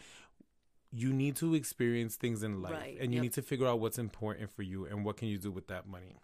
[0.92, 3.24] you need to experience things in life Right, and you yep.
[3.24, 5.88] need to figure out what's important for you and what can you do with that
[5.88, 6.18] money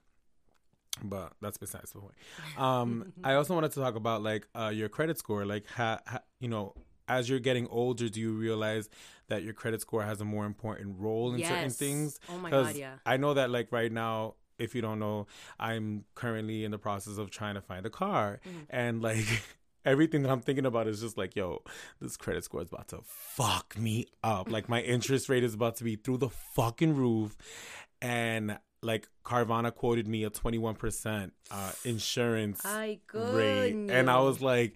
[1.04, 2.14] but that's besides the point
[2.58, 6.20] um i also wanted to talk about like uh your credit score like ha, ha,
[6.40, 6.74] you know
[7.08, 8.90] as you're getting older do you realize
[9.30, 12.76] that your credit score has a more important role in certain things Oh my God,
[12.76, 12.96] yeah.
[13.06, 15.26] i know that like right now if you don't know
[15.60, 18.60] i'm currently in the process of trying to find a car Mm-hmm.
[18.70, 19.26] and like
[19.86, 21.62] everything that i'm thinking about is just like yo
[22.02, 24.50] this credit score is about to fuck me up.
[24.52, 27.38] Like my interest rate is about to be through the fucking roof.
[28.02, 32.66] And like carvana quoted me a 21% uh insurance
[33.34, 33.74] rate.
[33.92, 34.76] And i was like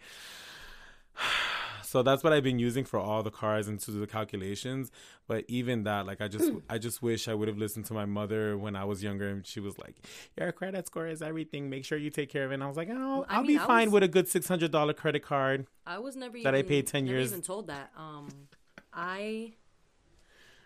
[1.93, 4.91] so that's what I've been using for all the cars and to do the calculations.
[5.27, 8.05] But even that, like I just I just wish I would have listened to my
[8.05, 9.95] mother when I was younger and she was like,
[10.35, 11.69] Your credit score is everything.
[11.69, 12.55] Make sure you take care of it.
[12.55, 14.27] And I was like, Oh, I I'll mean, be I fine was- with a good
[14.27, 15.67] six hundred dollar credit card.
[15.85, 17.29] I was never that I paid 10 never years.
[17.31, 17.91] even told that.
[17.95, 18.27] Um,
[18.91, 19.53] I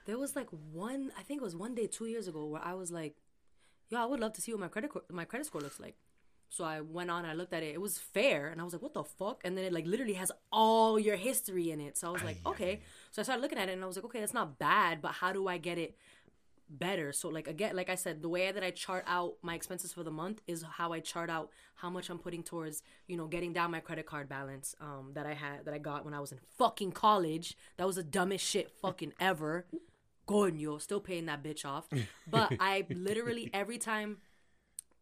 [0.06, 1.12] there was like one.
[1.20, 3.16] I think it was one day two years ago where I was like,
[3.90, 5.96] "Yo, I would love to see what my credit my credit score looks like."
[6.50, 7.26] So I went on.
[7.26, 7.74] I looked at it.
[7.76, 10.14] It was fair, and I was like, "What the fuck?" And then it like literally
[10.14, 11.98] has all your history in it.
[11.98, 12.82] So I was like, "Okay."
[13.12, 15.12] So I started looking at it, and I was like, "Okay, that's not bad, but
[15.14, 15.98] how do I get it?"
[16.70, 17.14] better.
[17.14, 20.04] So like again, like I said, the way that I chart out my expenses for
[20.04, 23.54] the month is how I chart out how much I'm putting towards, you know, getting
[23.54, 26.32] down my credit card balance um that I had that I got when I was
[26.32, 27.56] in fucking college.
[27.78, 29.66] That was the dumbest shit fucking ever.
[30.28, 31.88] Coño, still paying that bitch off.
[32.30, 34.18] But I literally every time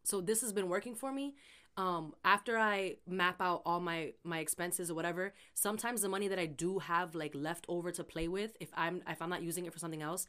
[0.06, 1.34] so this has been working for me
[1.76, 6.38] um after i map out all my my expenses or whatever sometimes the money that
[6.38, 9.66] i do have like left over to play with if i'm if i'm not using
[9.66, 10.26] it for something else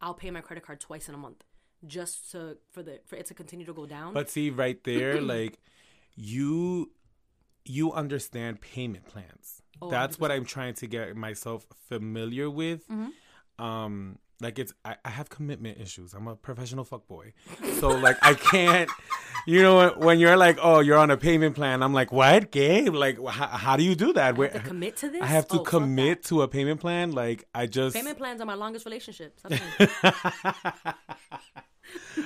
[0.00, 1.44] i'll pay my credit card twice in a month
[1.86, 5.20] just to for the for it to continue to go down But see, right there,
[5.34, 5.58] like
[6.16, 6.90] you
[7.64, 9.62] you understand payment plans.
[9.80, 12.88] Oh, That's what I'm trying to get myself familiar with.
[12.88, 13.64] Mm-hmm.
[13.64, 16.14] Um, like it's I, I have commitment issues.
[16.14, 17.32] I'm a professional fuckboy,
[17.80, 18.90] so like I can't.
[19.46, 21.82] You know when, you're like, oh, you're on a payment plan.
[21.82, 22.94] I'm like, what, Gabe?
[22.94, 24.38] Like, how, how do you do that?
[24.38, 27.12] I have to commit to this I have to Oh, commit to a payment plan.
[27.12, 30.94] Like, I just payment plans are my longest relationship Stop saying.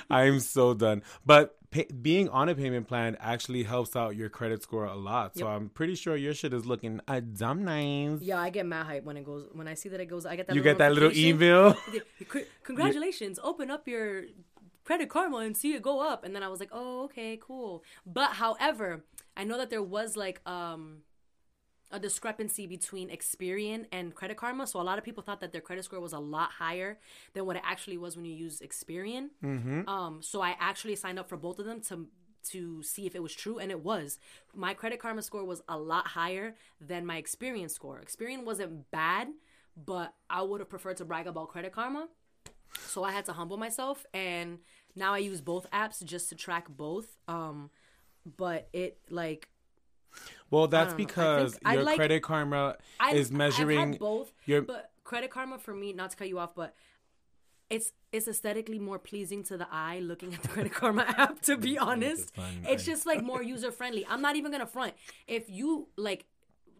[0.11, 1.03] I'm so done.
[1.25, 5.37] But pay, being on a payment plan actually helps out your credit score a lot.
[5.37, 5.55] So Yep.
[5.57, 8.21] I'm pretty sure your shit is looking a dumb nice.
[8.21, 10.37] yeah i get mad hype when it goes when i see that it goes i
[10.37, 11.75] get that You little get that little email.
[11.93, 13.39] Yeah, Congratulations!
[13.43, 14.25] Open up your
[14.85, 16.25] credit karma and see it go up.
[16.25, 17.83] And then I was like, oh, okay, cool.
[18.05, 19.05] But however,
[19.37, 20.99] I know that there was like um
[21.93, 24.67] a discrepancy between Experian and Credit Karma.
[24.67, 26.99] So a lot of people thought that their credit score was a lot higher
[27.35, 29.29] than what it actually was when you use Experian.
[29.45, 29.89] Mm-hmm.
[29.89, 32.09] Um, so I actually signed up for both of them to
[32.51, 34.19] to see if it was true, and it was.
[34.53, 38.03] My Credit Karma score was a lot higher than my Experian score.
[38.05, 39.29] Experian wasn't bad,
[39.77, 42.09] but I would have preferred to brag about Credit Karma.
[42.87, 44.59] So I had to humble myself, and
[44.97, 47.17] now I use both apps just to track both.
[47.29, 47.71] Um,
[48.37, 49.49] but it like
[50.51, 54.63] Well, that's because your like- credit karma I, is measuring both, your.
[54.63, 56.75] but Credit Karma for me, not to cut you off, but
[57.71, 61.41] it's it's aesthetically more pleasing to the eye looking at the Credit Karma app.
[61.43, 62.31] To be honest,
[62.69, 64.07] it's just like more user friendly.
[64.09, 64.93] I'm not even gonna front.
[65.27, 66.27] If you like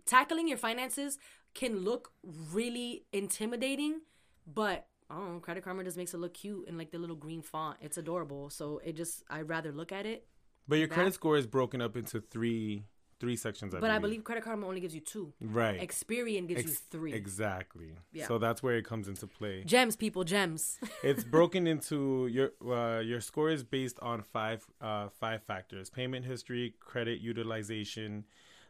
[0.07, 1.19] tackling your finances
[1.55, 2.13] can look
[2.53, 4.01] really intimidating,
[4.47, 7.17] but I don't know, Credit Karma just makes it look cute in like the little
[7.17, 7.79] green font.
[7.81, 8.51] It's adorable.
[8.51, 10.27] So it just I'd rather look at it.
[10.69, 12.85] But your That- credit score is broken up into three
[13.23, 13.73] three sections.
[13.73, 13.97] I But believe.
[13.97, 15.33] I believe Credit Karma only gives you two.
[15.41, 15.81] right.
[15.81, 17.13] Experian gives you three.
[17.15, 17.91] Exactly.
[18.13, 18.27] Yeah.
[18.27, 19.63] So that's where it comes into play.
[19.65, 20.79] gems, people, gems.
[21.11, 26.25] it's broken into your uh, your score is based on five uh, five factors: payment
[26.27, 28.25] history, credit utilization,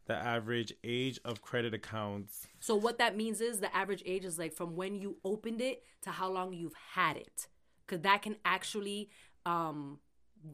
[0.07, 2.47] the average age of credit accounts.
[2.61, 5.83] So what that means is the average age is like from when you opened it
[6.03, 7.39] to how long you've had it,
[7.87, 9.09] because that can actually
[9.47, 9.99] um,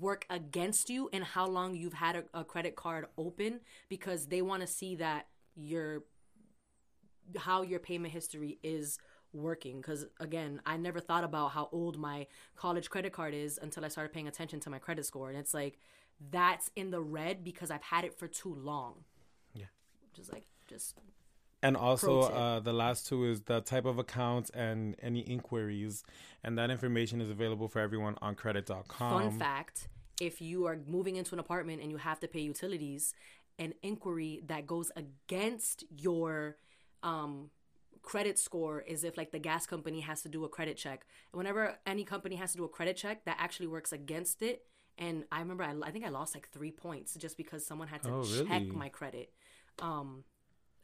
[0.00, 4.42] work against you and how long you've had a, a credit card open because they
[4.42, 6.02] want to see that your
[7.36, 8.98] how your payment history is
[9.32, 13.84] working because again i never thought about how old my college credit card is until
[13.84, 15.78] i started paying attention to my credit score and it's like
[16.30, 19.04] that's in the red because i've had it for too long
[19.52, 19.66] Yeah.
[20.14, 20.98] just like just
[21.62, 26.04] And also, uh, the last two is the type of accounts and any inquiries,
[26.44, 28.86] and that information is available for everyone on Credit.com.
[28.86, 29.88] Fun fact
[30.20, 33.14] if you are moving into an apartment and you have to pay utilities,
[33.58, 36.56] an inquiry that goes against your
[37.02, 37.50] um,
[38.02, 41.06] credit score is if like the gas company has to do a credit check.
[41.32, 44.62] Whenever any company has to do a credit check, that actually works against it.
[44.96, 48.02] And I remember I, I think I lost like three points just because someone had
[48.04, 48.70] to Oh, check really?
[48.70, 49.32] my credit.
[49.80, 50.24] Um,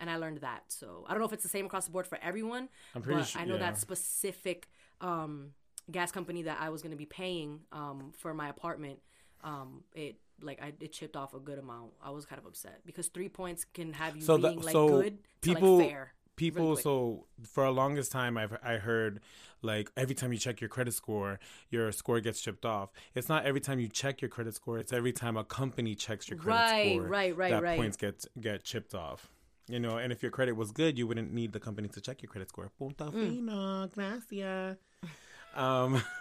[0.04, 0.64] and I learned that.
[0.68, 2.68] So I don't know if it's the same across the board for everyone.
[2.94, 3.60] I'm pretty but su- I know yeah.
[3.60, 4.68] that specific
[5.00, 5.50] um,
[5.90, 8.98] gas company that I was going to be paying um, for my apartment.
[9.42, 11.92] Um, it like I it chipped off a good amount.
[12.02, 14.88] I was kind of upset because three points can have you So being like so
[14.88, 16.12] good to people- like fair.
[16.36, 19.20] people really so for a longest time i've i heard
[19.62, 21.38] like every time you check your credit score
[21.70, 24.92] your score gets chipped off it's not every time you check your credit score it's
[24.92, 27.78] every time a company checks your credit Right, score right, right, that right.
[27.78, 29.30] points get get chipped off
[29.68, 32.22] you know and if your credit was good you wouldn't need the company to check
[32.22, 33.28] your credit score punta Mm.
[33.30, 34.76] fino gracias
[35.54, 36.02] um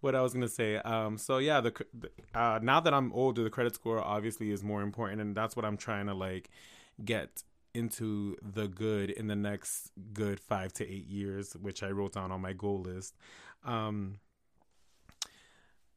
[0.00, 0.76] what I was gonna say.
[0.76, 4.62] Um, so yeah, the, the uh, now that I'm older, the credit score obviously is
[4.62, 6.50] more important, and that's what I'm trying to like
[7.04, 7.42] get
[7.74, 12.30] into the good in the next good five to eight years, which I wrote down
[12.32, 13.16] on my goal list.
[13.64, 14.18] Um,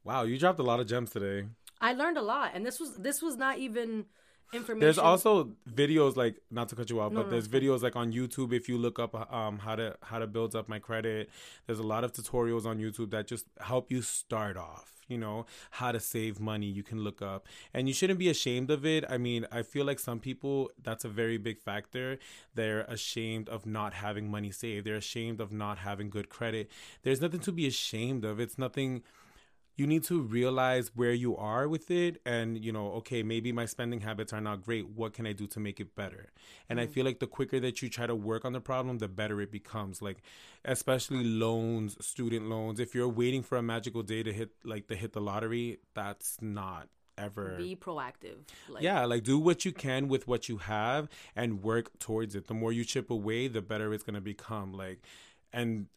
[0.03, 1.47] wow, you dropped a lot of gems today.
[1.79, 4.05] I learned a lot, and this was this was not even
[4.53, 4.79] information.
[4.79, 7.61] There's also videos like not to cut you off, No, but no, there's fine.
[7.61, 8.53] videos like on YouTube.
[8.53, 11.29] If you look up um how to how to build up my credit,
[11.65, 14.87] there's a lot of tutorials on YouTube that just help you start off.
[15.07, 16.67] You know how to save money.
[16.67, 19.03] You can look up, and you shouldn't be ashamed of it.
[19.09, 22.17] I mean, I feel like some people that's a very big factor.
[22.55, 24.85] They're ashamed of not having money saved.
[24.85, 26.71] They're ashamed of not having good credit.
[27.03, 28.39] There's nothing to be ashamed of.
[28.39, 29.03] It's nothing
[29.81, 33.65] you need to realize where you are with it and you know okay maybe my
[33.65, 36.29] spending habits are not great what can i do to make it better
[36.69, 36.91] and i mm.
[36.91, 39.51] feel like the quicker that you try to work on the problem the better it
[39.51, 40.21] becomes like
[40.65, 44.95] especially loans student loans if you're waiting for a magical day to hit like to
[44.95, 48.37] hit the lottery that's not ever be proactive.
[48.67, 52.47] Like, yeah, like do what you can with what you have and work towards it.
[52.47, 54.73] The more you chip away, the better it's gonna become.
[54.73, 55.03] Like,
[55.53, 55.87] and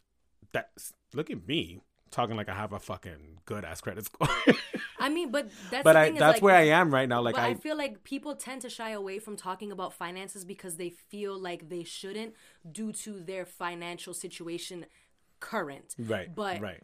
[0.52, 4.28] that's look at me talking like I have a fucking good ass credit score.
[4.98, 7.20] I mean, but that's but the I that's like, where I am right now.
[7.20, 10.76] Like I, I, feel like people tend to shy away from talking about finances because
[10.76, 12.34] they feel like they shouldn't
[12.70, 14.86] due to their financial situation
[15.40, 15.94] current.
[15.98, 16.82] right, But right.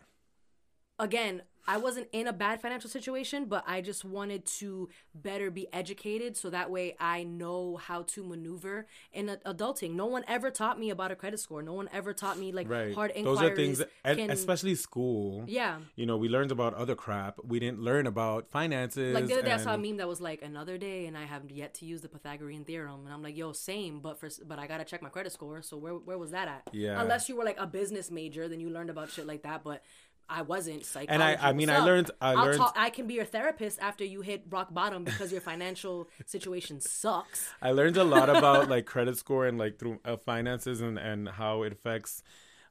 [0.98, 5.66] again, I wasn't in a bad financial situation, but I just wanted to better be
[5.72, 9.94] educated so that way I know how to maneuver in adulting.
[9.94, 11.62] No one ever taught me about a credit score.
[11.62, 12.94] No one ever taught me like Right.
[12.94, 15.44] hard Those are things, and can- especially school.
[15.46, 15.78] yeah.
[15.96, 17.38] You know, we learned about other crap.
[17.44, 19.14] We didn't learn about finances.
[19.14, 21.24] Like the other day, I saw a meme that was like another day, and I
[21.24, 24.58] have yet to use the Pythagorean theorem, and I'm like, yo, same, but for but
[24.58, 25.62] I gotta check my credit score.
[25.62, 26.68] So where where was that at?
[26.72, 27.00] Yeah.
[27.00, 29.62] Unless you were like a business major, then you learned about shit like that.
[29.62, 29.82] But
[30.30, 30.84] I wasn't.
[30.86, 33.80] Psychology, And I- I mean, I learned- I learned- talk- I can be your therapist
[33.80, 37.52] after you hit rock bottom because your financial situation sucks.
[37.62, 41.28] I learned a lot about like credit score and like through uh, finances and and
[41.28, 42.22] how it affects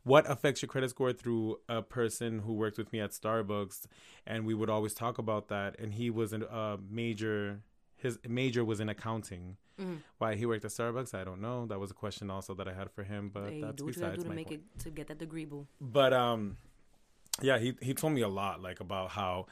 [0.03, 3.85] what affects your credit score through a person who worked with me at Starbucks,
[4.25, 5.77] and we would always talk about that.
[5.77, 7.61] And he was a uh, major.
[7.97, 9.57] His major was in accounting.
[9.77, 9.95] Mm-hmm.
[10.17, 11.65] Why he worked at Starbucks, I don't know.
[11.65, 13.95] That was a question also that I had for him, but Hey, that's do what
[13.95, 14.61] you gotta do to make point.
[14.75, 15.67] it to get that degree, boo.
[15.81, 16.55] But um,
[17.41, 19.45] yeah he, he told me a lot like about how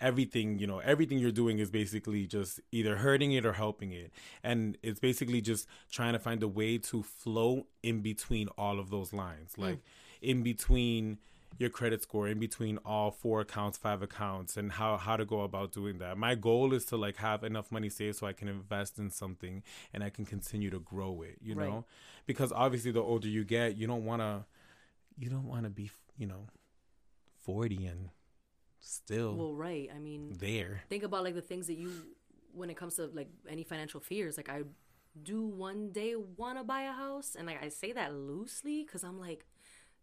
[0.00, 4.10] everything you know everything you're doing is basically just either hurting it or helping it.
[4.42, 8.90] And it's basically just trying to find a way to flow in between all of
[8.90, 9.52] those lines.
[9.54, 9.62] Hmm.
[9.62, 9.78] Like
[10.20, 11.18] in between
[11.56, 15.42] your credit score in between all four accounts five accounts and how how to go
[15.42, 16.18] about doing that.
[16.18, 19.62] My goal is to like have enough money saved so i can invest in something
[19.92, 21.68] and i can continue to grow it you Right.
[21.68, 21.84] know?
[22.26, 24.44] Because obviously the older you get you don't want to
[25.16, 26.48] you don't want to be you know
[27.44, 28.08] 40 and
[28.80, 29.88] still Well, right.
[29.94, 30.82] I mean, there.
[30.88, 31.90] think about like the things that you
[32.52, 34.62] when it comes to like any financial fears like i
[35.24, 39.02] do one day want to buy a house and like i say that loosely because
[39.02, 39.44] i'm like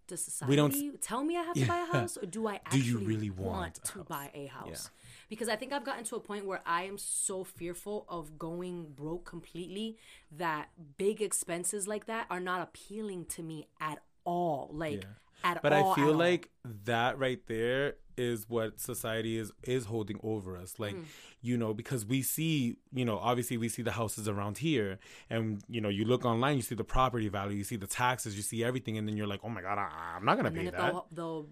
[0.08, 2.60] does society We don't- tell me i have to buy a house or do i
[2.72, 4.90] Do you really want, want to buy a house?
[4.92, 5.00] Yeah.
[5.30, 8.88] because i think i've gotten to a point where i am so fearful of going
[8.94, 9.98] broke completely
[10.30, 10.68] that
[10.98, 14.70] big expenses like that are not appealing to me at all.
[14.74, 15.06] Like
[15.44, 16.18] at but all i feel at all.
[16.18, 16.50] like
[16.86, 20.78] that right there is what society is is holding over us.
[20.78, 21.04] Like Hmm.
[21.42, 25.64] you know because we see you know obviously we see the houses around here and
[25.70, 28.44] you know you look online you see the property value you see the taxes you
[28.44, 30.66] see everything and then you're like oh my god I, i'm not gonna and pay
[30.66, 30.78] that.
[30.78, 31.48] they'll, they'll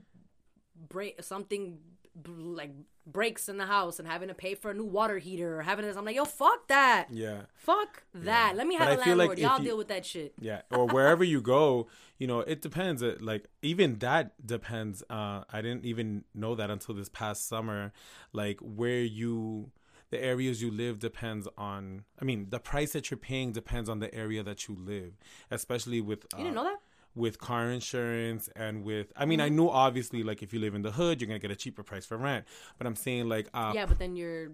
[0.89, 1.79] break something
[2.27, 2.71] like
[3.07, 5.85] breaks in the house and having to pay for a new water heater or having
[5.85, 7.07] this i'm like yo fuck that.
[7.09, 7.41] Yeah.
[7.55, 8.55] Fuck that.
[8.55, 9.37] Let me have I a like landlord.
[9.37, 10.33] if y'all you- deal with that shit.
[10.39, 10.61] Yeah.
[10.71, 11.87] Or wherever you go
[12.19, 16.69] you know it depends uh, like even that depends uh i didn't even know that
[16.69, 17.91] until this past summer
[18.33, 19.71] like where you
[20.11, 23.99] the areas you live depends on i mean the price that you're paying depends on
[23.99, 25.13] the area that you live
[25.49, 26.79] especially with uh, you didn't know that
[27.15, 29.45] with car insurance and with i mean Mm-hmm.
[29.45, 31.83] i knew obviously like if you live in the hood you're gonna get a cheaper
[31.83, 32.45] price for rent
[32.77, 34.51] but i'm saying like uh yeah but then your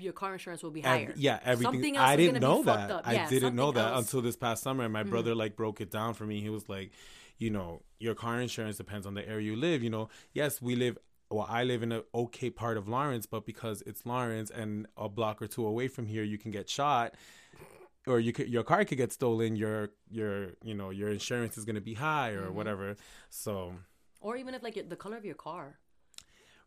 [0.00, 1.74] your car insurance will be higher yeah, everything.
[1.74, 2.90] Something else I didn't know that.
[2.90, 3.02] up.
[3.06, 4.06] I Yeah, didn't know that else.
[4.06, 4.84] until this past summer.
[4.84, 5.10] And my Mm-hmm.
[5.10, 6.40] brother like broke it down for me.
[6.40, 6.90] He was like,
[7.38, 9.82] you know, your car insurance depends on the area you live.
[9.82, 10.98] You know, yes, we live.
[11.30, 15.08] Well, I live in an okay part of Lawrence, but because it's Lawrence and a
[15.08, 17.14] block or two away from here, you can get shot,
[18.06, 19.54] or you could your car could get stolen.
[19.56, 22.46] Your your you know your insurance is gonna be high Mm-hmm.
[22.46, 22.96] or whatever.
[23.28, 23.74] So
[24.20, 25.78] or even if like the color of your car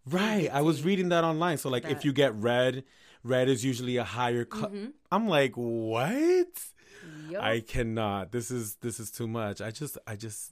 [0.06, 0.49] Right.
[0.51, 1.58] I was reading that online.
[1.58, 2.84] So like if you get red,
[3.24, 4.74] red is usually a higher cut.
[4.74, 4.88] Mm-hmm.
[5.12, 6.47] I'm like, what?
[7.30, 7.41] Yup.
[7.41, 8.32] I cannot.
[8.32, 9.62] This is this is too much.
[9.62, 10.51] I just I just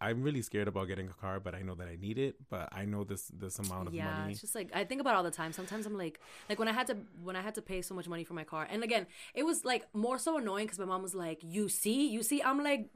[0.00, 2.36] I'm really scared about getting a car, but I know that I need it.
[2.50, 4.32] But I know this this amount of yeah money.
[4.32, 6.68] it's just like i think about it all the time sometimes i'm like like when
[6.68, 8.82] i had to when i had to pay so much money for my car and
[8.82, 12.22] again it was like more so annoying because my mom was like you see you
[12.22, 12.88] see i'm like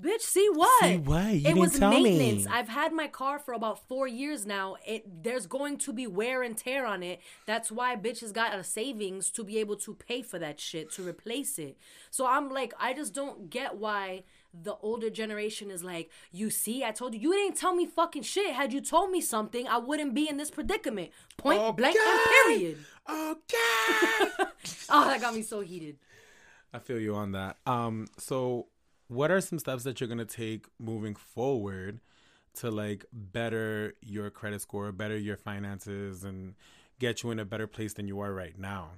[0.00, 1.24] bitch see what See what?
[1.26, 2.02] You it didn't was tell me.
[2.02, 6.06] maintenance i've had my car for about four years now it there's going to be
[6.06, 9.94] wear and tear on it that's why bitches got a savings to be able to
[9.94, 11.76] pay for that shit to replace it
[12.10, 14.22] so i'm like i just don't get why
[14.54, 18.22] the older generation is like, you see, I told you, you didn't tell me fucking
[18.22, 18.52] shit.
[18.54, 21.10] Had you told me something, I wouldn't be in this predicament.
[21.36, 22.30] Point blank and Okay.
[22.46, 22.78] period.
[23.08, 24.46] Okay.
[24.90, 25.96] Oh, that got me so heated.
[26.72, 27.56] I feel you on that.
[27.66, 28.66] Um, so
[29.08, 32.00] what are some steps that you're gonna take moving forward
[32.54, 36.54] to like better your credit score, better your finances, and
[36.98, 38.90] get you in a better place than you are right now?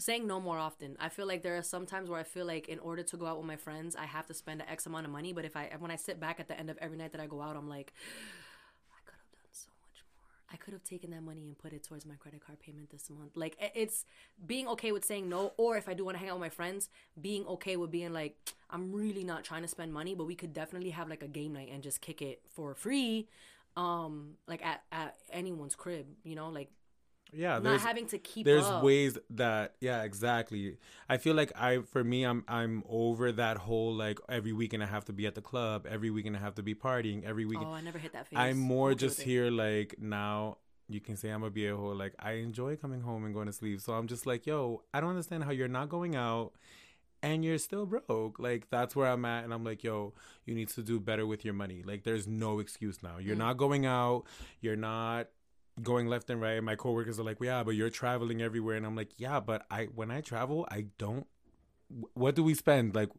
[0.00, 0.96] Saying no more often.
[1.00, 3.26] I feel like there are some times where I feel like in order to go
[3.26, 5.32] out with my friends, I have to spend an X amount of money.
[5.32, 7.26] But if I, when I sit back at the end of every night that I
[7.26, 7.92] go out, I'm like,
[8.92, 10.52] I could have done so much more.
[10.52, 13.10] I could have taken that money and put it towards my credit card payment this
[13.10, 13.36] month.
[13.36, 14.04] Like it's
[14.46, 16.48] being okay with saying no, or if I do want to hang out with my
[16.48, 16.90] friends,
[17.20, 18.36] being okay with being like,
[18.70, 21.54] I'm really not trying to spend money, but we could definitely have like a game
[21.54, 23.26] night and just kick it for free,
[23.76, 26.06] um, like at at anyone's crib.
[26.22, 26.70] You know, like
[27.32, 28.42] Yeah, not there's having to keep.
[28.42, 28.46] Up.
[28.46, 28.82] There's up.
[28.82, 30.76] ways that yeah exactly.
[31.08, 34.86] I feel like I for me I'm I'm over that whole like every weekend I
[34.86, 37.68] have to be at the club, every weekend I have to be partying, every weekend.
[37.68, 38.38] Oh, I never hit that phase.
[38.38, 40.58] I'm more just here like now
[40.88, 41.92] you can say I'm a viejo.
[41.94, 43.80] Like I enjoy coming home and going to sleep.
[43.80, 46.52] So I'm just like, yo, I don't understand how you're not going out
[47.22, 48.38] and you're still broke.
[48.38, 50.14] Like that's where I'm at and I'm like, yo,
[50.44, 51.82] you need to do better with your money.
[51.84, 53.16] Like there's no excuse now.
[53.18, 53.26] Mm.
[53.26, 54.24] You're not going out,
[54.60, 55.28] you're not
[55.82, 56.62] going left and right.
[56.62, 59.84] My coworkers are like, yeah, but you're traveling everywhere and I'm like, yeah, but I
[59.94, 61.26] when I travel, I don't
[62.14, 62.94] what do we spend?
[62.94, 63.10] Like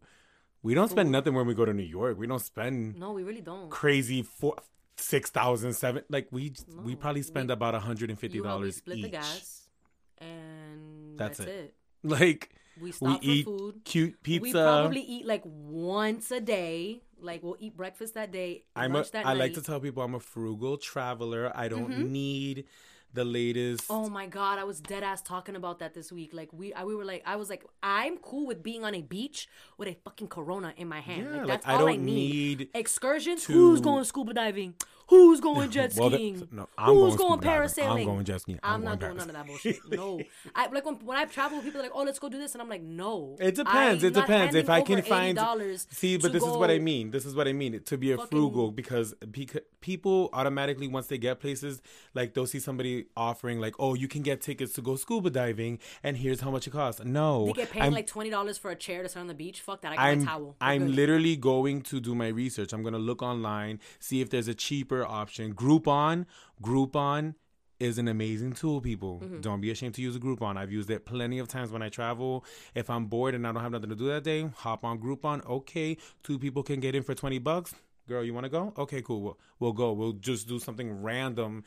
[0.61, 2.17] we don't spend nothing when we go to New York.
[2.19, 3.69] We don't spend No, we really don't.
[3.69, 4.55] crazy four
[4.97, 6.53] six thousand seven like we
[6.83, 9.69] we probably spend we- about a hundred and fifty dollars split each the gas,
[10.17, 11.53] and That's that's, it.
[11.55, 11.73] it.
[12.03, 12.49] like
[12.79, 13.81] We we for eat food.
[13.85, 17.01] cute pizza We probably eat like once a day.
[17.21, 19.37] Like we'll eat breakfast that day, i'm a, that i night.
[19.39, 22.09] like to tell people i'm a frugal traveler i don't Mhm.
[22.09, 22.65] need
[23.13, 26.29] the latest Oh my god, I was dead ass talking about that this week.
[26.31, 29.01] Like we, I, we were like, I was like, I'm cool with being on a
[29.01, 29.49] beach
[29.79, 31.23] with a fucking Corona in my hand.
[31.23, 32.59] Yeah, like like, that's I all I don't need.
[32.59, 33.45] need Excursions?
[33.45, 34.75] to- Who's going scuba diving?
[35.09, 36.47] Who's going jet Well, skiing?
[36.51, 37.99] no, I'm Who's going going, parasailing?
[38.01, 38.59] I'm going jet skiing.
[38.63, 39.79] I'm I'm, not going doing none of that bullshit.
[39.89, 40.21] No,
[40.55, 42.61] I like when when I travel, people are like, "Oh, let's go do this," and
[42.61, 44.03] I'm like, "No." It depends.
[44.03, 44.55] I'm It depends.
[44.55, 47.11] If I can find $80 see, but this is what I mean.
[47.11, 47.81] This is what I mean.
[47.83, 51.81] To be a frugal because peca- people automatically once they get places
[52.13, 55.79] like they'll see somebody offering like, oh, you can get tickets to go scuba diving,
[56.03, 57.03] and here's how much it costs.
[57.03, 59.33] No, They get paid I'm, like twenty dollars for a chair to sit on the
[59.33, 59.61] beach.
[59.61, 59.93] Fuck that.
[59.93, 60.41] I got I'm my towel.
[60.61, 60.95] We're I'm good.
[60.95, 62.73] literally going to do my research.
[62.73, 65.53] I'm gonna look online, see if there's a cheaper option.
[65.53, 66.25] Groupon,
[66.61, 67.35] Groupon
[67.79, 69.21] is an amazing tool, people.
[69.23, 69.39] Mm-hmm.
[69.41, 70.57] Don't be ashamed to use a Groupon.
[70.57, 72.43] I've used it plenty of times when I travel.
[72.75, 75.45] If I'm bored and I don't have nothing to do that day, hop on Groupon.
[75.45, 77.73] Okay, two people can get in for 20 bucks.
[78.07, 78.73] Girl, you want to go?
[78.77, 79.21] Okay, cool.
[79.21, 79.93] We'll, we'll go.
[79.93, 81.63] We'll just do something random,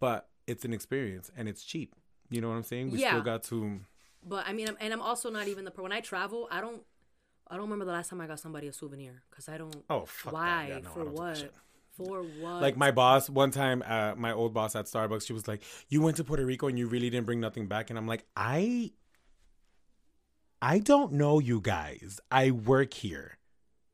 [0.00, 1.94] but it's an experience and it's cheap.
[2.30, 2.90] You know what I'm saying?
[2.90, 3.10] We Yeah.
[3.10, 3.80] still got to.
[4.26, 5.82] But I mean, I'm, and I'm also not even the pro.
[5.82, 6.48] when I travel.
[6.50, 6.82] I don't.
[7.50, 9.84] I don't remember the last time I got somebody a souvenir because I don't.
[9.90, 10.32] Oh, fuck.
[10.32, 10.66] Why?
[10.70, 11.52] Yeah, no, For don't do that what?
[11.96, 12.60] For what?
[12.62, 16.02] Like my boss, one time, uh, my old boss at Starbucks, she was like, "You
[16.02, 18.92] went to Puerto Rico and you really didn't bring nothing back," and I'm like, "I,
[20.60, 22.20] I don't know you guys.
[22.30, 23.38] I work here.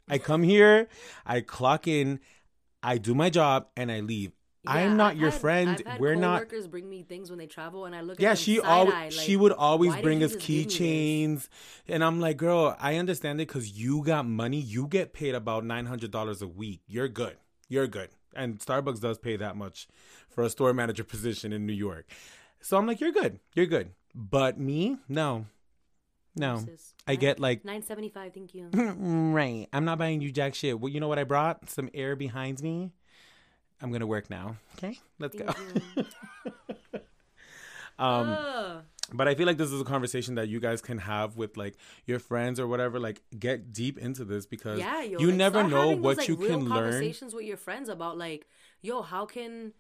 [0.09, 0.89] I come here,
[1.25, 2.21] I clock in,
[2.83, 4.33] I do my job, and I leave.
[4.65, 5.83] Yeah, I'm not I've your had- friend.
[5.99, 8.19] We're not." coworkers bring me things when they travel, and I look.
[8.21, 10.77] Yeah, she always like, she would always bring us just give me this?
[10.77, 11.49] keychains,
[11.87, 14.59] and I'm like, girl, I understand it because you got money.
[14.59, 16.81] You get paid about nine hundred dollars a week.
[16.87, 17.37] You're good.
[17.71, 18.11] You're good.
[18.35, 19.89] And Starbucks does pay that much
[20.29, 22.05] for a store manager position in New York.
[22.61, 23.41] So I'm like, you're good.
[23.55, 23.93] You're good.
[24.15, 25.47] But me, no,
[26.37, 26.65] no.
[27.07, 28.35] I get like Nine seventy five.
[28.35, 28.69] Thank you.
[28.75, 29.69] right.
[29.73, 30.79] I'm not buying you jack shit.
[30.79, 31.71] Well, you know what I brought?
[31.71, 32.91] Some air behind me.
[33.81, 34.57] I'm gonna work now.
[34.77, 35.47] Okay, let's go.
[37.99, 38.85] um, Ugh.
[39.13, 41.77] But I feel like this is a conversation that you guys can have with like
[42.07, 42.99] your friends or whatever.
[43.01, 46.29] Like, get deep into this because yeah, yo, you like, never know what those, like,
[46.29, 46.93] you real can learn.
[46.93, 48.47] Conversations with your friends about like,
[48.83, 49.73] yo, how can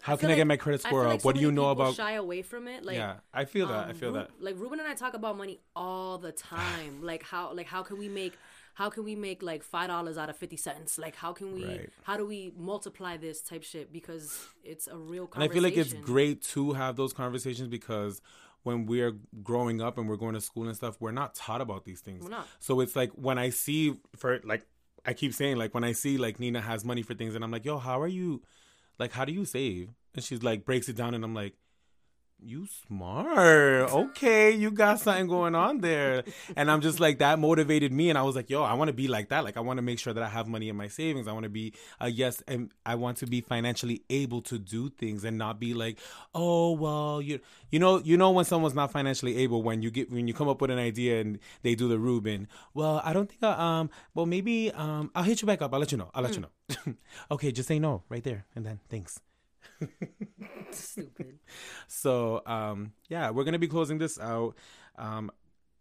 [0.00, 1.10] How I can I get my credit I score up?
[1.10, 1.94] like so what do you know about?
[1.94, 2.84] Shy away from it.
[2.84, 3.86] Like, yeah, I feel that.
[3.86, 4.30] I um, feel Ru- that.
[4.40, 7.02] Like Ruben and I talk about money all the time.
[7.02, 8.34] like how like how can we make
[8.74, 10.98] how can we make like five dollars out of fifty cents?
[10.98, 11.90] Like how can we Right.
[12.04, 13.92] how do we multiply this type shit?
[13.92, 18.20] Because it's a real And I feel like it's great to have those conversations because
[18.64, 21.84] when we're growing up and we're going to school and stuff, we're not taught about
[21.84, 22.24] these things.
[22.60, 24.66] So it's like when I see for like
[25.04, 27.50] I keep saying like when I see like Nina has money for things and I'm
[27.50, 28.42] like, "Yo, how are you
[28.98, 31.54] like how do you save?" And she's like breaks it down and I'm like,
[32.44, 33.90] "You smart.
[33.90, 36.24] Okay, you got something going on there."
[36.56, 38.92] And I'm just like that motivated me and I was like, "Yo, I want to
[38.92, 39.44] be like that.
[39.44, 41.28] Like I want to make sure that I have money in my savings.
[41.28, 44.90] I want to be a yes and I want to be financially able to do
[44.90, 45.98] things and not be like,
[46.34, 47.40] "Oh, well, you
[47.70, 50.48] you know, you know when someone's not financially able when you get when you come
[50.48, 52.48] up with an idea and they do the Ruben.
[52.74, 55.72] Well, I don't think I, um well maybe um I'll hit you back up.
[55.72, 56.10] I'll let you know.
[56.14, 56.94] I'll let you know.
[57.30, 59.20] okay, just say no right there and then thanks.
[60.78, 61.38] stupid.
[61.88, 64.54] So um yeah, we're gonna be closing this out.
[64.96, 65.30] Um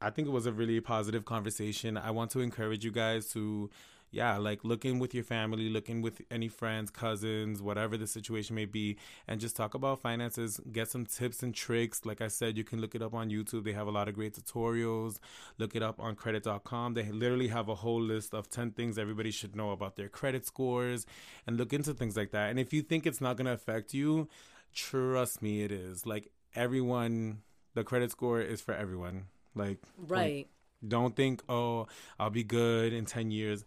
[0.01, 1.95] I think it was a really positive conversation.
[1.95, 3.69] I want to encourage you guys to
[4.11, 8.05] yeah, like look in with your family, look in with any friends, cousins, whatever the
[8.05, 10.59] situation may be, and just talk about finances.
[10.71, 12.05] Get some tips and tricks.
[12.05, 13.63] Like I said, you can look it up on YouTube.
[13.63, 15.19] They have a lot of great tutorials.
[15.57, 16.93] Look it up on credit.com.
[16.93, 20.45] They literally have a whole list of 10 things everybody should know about their credit
[20.45, 21.05] scores
[21.47, 22.49] and look into things like that.
[22.49, 24.27] And if you think it's not going to affect you,
[24.73, 26.05] trust me, it is.
[26.05, 27.41] Like everyone,
[27.73, 29.25] the credit score is for everyone.
[29.55, 30.47] Like, Right.
[30.87, 31.87] don't think, oh,
[32.19, 33.65] I'll be good in 10 years.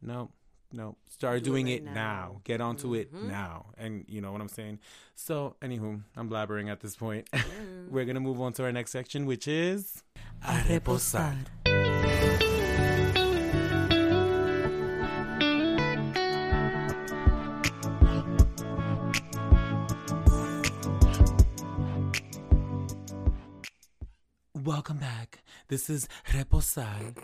[0.00, 0.30] No,
[0.72, 0.96] no.
[1.08, 1.92] Start Do it doing right it now.
[1.94, 2.40] now.
[2.44, 3.28] Get onto it Mhm.
[3.28, 3.66] now.
[3.78, 4.80] And you know what I'm saying?
[5.14, 7.28] So, anywho, I'm blabbering at this point.
[7.88, 10.02] We're going to move on to our next section, which is.
[10.42, 11.36] A reposar.
[24.82, 25.44] Welcome back.
[25.68, 27.14] This is Reposar.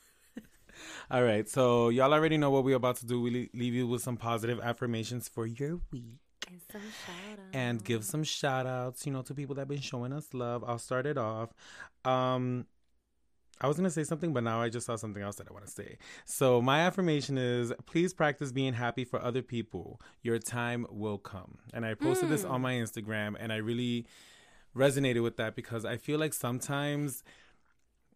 [1.10, 3.20] All right, so y'all already know what we're about to do.
[3.20, 8.02] We leave you with some positive affirmations for your week And some shout and give
[8.02, 10.64] some shout outs, you know, to people that have been showing us love.
[10.66, 11.50] I'll start it off.
[12.06, 12.64] Um
[13.60, 15.66] I was gonna say something, but now I just saw something else that I want
[15.66, 15.98] to say.
[16.24, 20.00] So my affirmation is please practice being happy for other people.
[20.22, 21.58] Your time will come.
[21.74, 24.06] And I posted this on my Instagram and I really
[24.76, 27.22] resonated with that because I feel like sometimes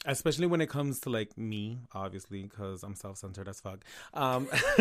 [0.07, 3.85] especially when it comes to like me, obviously, because I'm self-centered as fuck.
[4.13, 4.49] Um,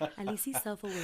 [0.00, 0.94] At least he's self aware.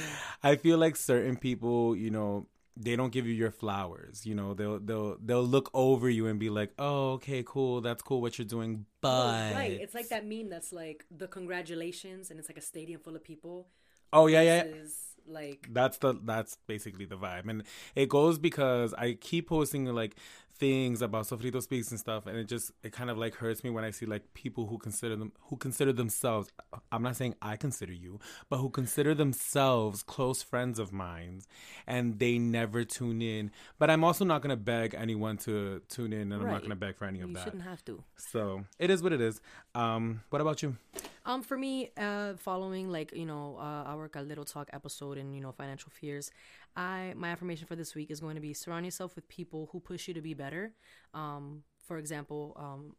[0.43, 4.25] I feel like certain people, you know, they don't give you your flowers.
[4.25, 8.01] You know, they'll they'll they'll look over you and be like, "Oh, okay, cool, that's
[8.01, 9.77] cool what you're doing," but right.
[9.81, 13.23] It's like that meme that's like the congratulations, and it's like a stadium full of
[13.23, 13.67] people.
[14.13, 17.49] oh yeah, yeah, versus Like that's the that's basically the vibe.
[17.49, 17.63] And
[17.95, 20.15] it goes because i keep posting like
[20.57, 23.69] things about sofrito speaks and stuff and it just it kind of like hurts me
[23.69, 26.49] when i see like people who consider them who consider themselves
[26.91, 31.41] i'm not saying i consider you but who consider themselves close friends of mine
[31.87, 33.51] and they never tune in.
[33.79, 36.69] But i'm also not going to beg anyone to tune in and i'm not going
[36.69, 37.39] to beg for any of you that.
[37.39, 38.03] You shouldn't have to.
[38.15, 39.41] so it is what it is.
[39.73, 40.77] Um what about you?
[41.23, 45.41] Um, for me, uh, following like you know uh, our Caldero Talk episode and you
[45.41, 46.31] know financial fears,
[46.75, 49.79] I my affirmation for this week is going to be surround yourself with people who
[49.79, 50.73] push you to be better.
[51.13, 52.95] Um, for example, um,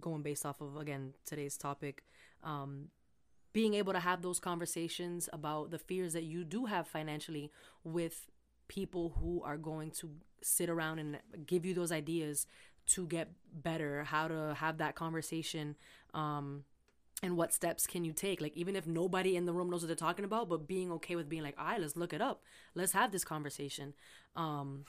[0.00, 2.02] going based off of again today's topic,
[2.42, 2.88] um,
[3.52, 7.50] being able to have those conversations about the fears that you do have financially
[7.82, 8.30] with
[8.68, 10.10] people who are going to
[10.42, 12.46] sit around and give you those ideas
[12.86, 15.76] to get better, how to have that conversation.
[16.12, 16.64] Um,
[17.24, 18.40] and what steps can you take?
[18.40, 21.16] Like even if nobody in the room knows what they're talking about but being okay
[21.16, 22.42] with being like all right let's look it up.
[22.74, 23.94] Let's have this conversation.
[24.36, 24.84] Um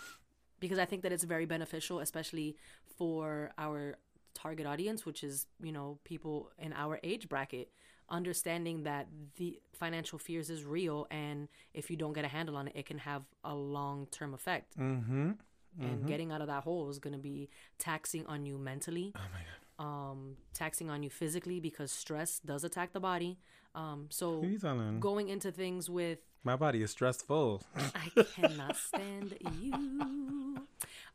[0.59, 2.55] because i think that it's very beneficial especially
[2.97, 3.97] for our
[4.33, 7.69] target audience which is you know people in our age bracket
[8.09, 12.67] understanding that the financial fears is real and if you don't get a handle on
[12.67, 14.77] it it can have a long-term effect.
[14.77, 15.31] Mm-hmm.
[15.77, 19.11] And getting out of that hole is going to be taxing on you mentally.
[19.13, 23.37] Oh my god um, taxing on you physically because stress does attack the body.
[23.73, 28.77] Um, so who you telling going into things with my body is stressful I cannot
[28.77, 30.61] stand you.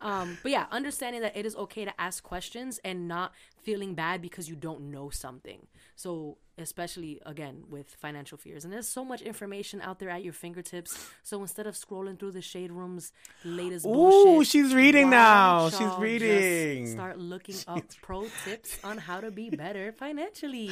[0.03, 3.33] Um, but yeah, understanding that it is okay to ask questions and not
[3.63, 5.67] feeling bad because you don't know something.
[5.95, 10.33] So especially again with financial fears, and there's so much information out there at your
[10.33, 11.11] fingertips.
[11.23, 13.13] So instead of scrolling through the shade room's
[13.45, 15.71] latest Ooh, bullshit, she's reading now.
[15.71, 16.87] She's reading.
[16.89, 20.71] Start looking up pro tips on how to be better financially,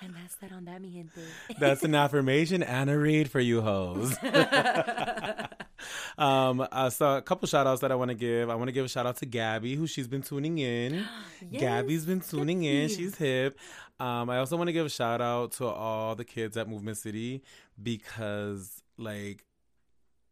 [0.00, 1.20] and that's that on that, mi gente.
[1.58, 4.16] That's an affirmation and a read for you hoes.
[6.18, 8.50] um, uh, so a couple shout outs that I want to give.
[8.50, 11.04] I want to give a shout out to Gabby, who she's been tuning in.
[11.52, 12.88] Gabby's been tuning in.
[12.88, 13.58] She's hip.
[14.00, 16.96] Um, I also want to give a shout out to all the kids at Movement
[16.96, 17.42] City
[17.80, 19.44] because, like,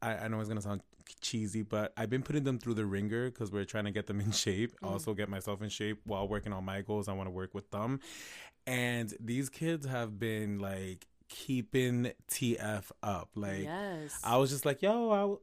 [0.03, 0.82] I, I know it's gonna sound
[1.20, 4.20] cheesy, but I've been putting them through the ringer because we're trying to get them
[4.20, 4.72] in shape.
[4.82, 7.09] Also, get myself in shape while working on my goals.
[7.09, 8.01] I want to work with them,
[8.66, 13.30] and these kids have been like keeping TF up.
[13.34, 15.20] Like, yes, I was just like, yo, I.
[15.20, 15.40] w-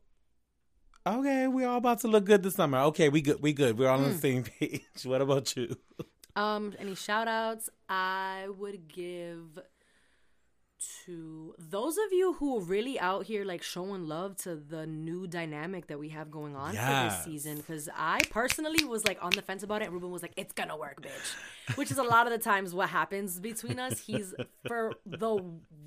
[1.08, 2.80] Okay, we all about to look good this summer.
[2.80, 3.42] Okay, we good.
[3.42, 3.78] We good.
[3.80, 4.82] We're all on the same page.
[5.06, 5.74] What about you?
[6.36, 7.70] Um, any shout outs?
[7.88, 9.58] I would give
[11.06, 15.26] to those of you who are really out here like showing love to the new
[15.28, 17.56] dynamic that we have going on for this season.
[17.56, 20.52] Because I personally was like on the fence about it, and Ruben was like, "It's
[20.54, 21.36] gonna work, bitch,"
[21.76, 24.00] which is a lot of the times what happens between us.
[24.00, 24.34] He's
[24.68, 25.44] for the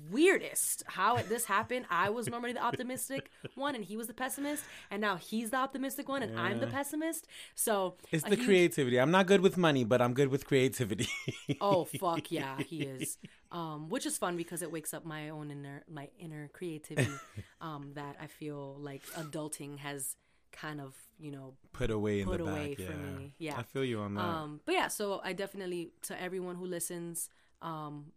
[0.09, 1.85] weirdest how it, this happened.
[1.89, 5.57] I was normally the optimistic one, and he was the pessimist, and now he's the
[5.57, 7.27] optimistic one, and I'm the pessimist.
[7.55, 8.97] So It's the huge- creativity.
[8.99, 11.07] I'm not good with money, but I'm good with creativity.
[11.61, 13.17] Oh fuck yeah, he is.
[13.51, 17.11] Um, which is fun because it wakes up my own inner my inner creativity.
[17.61, 20.15] Um, that I feel like adulting has
[20.51, 22.53] kind of you know Put away in Put the back.
[22.53, 22.87] away yeah.
[23.17, 23.33] me.
[23.37, 23.57] Yeah.
[23.57, 24.21] I feel you on that.
[24.21, 27.29] um, but yeah, so I definitely to everyone who listens,
[27.61, 28.07] um,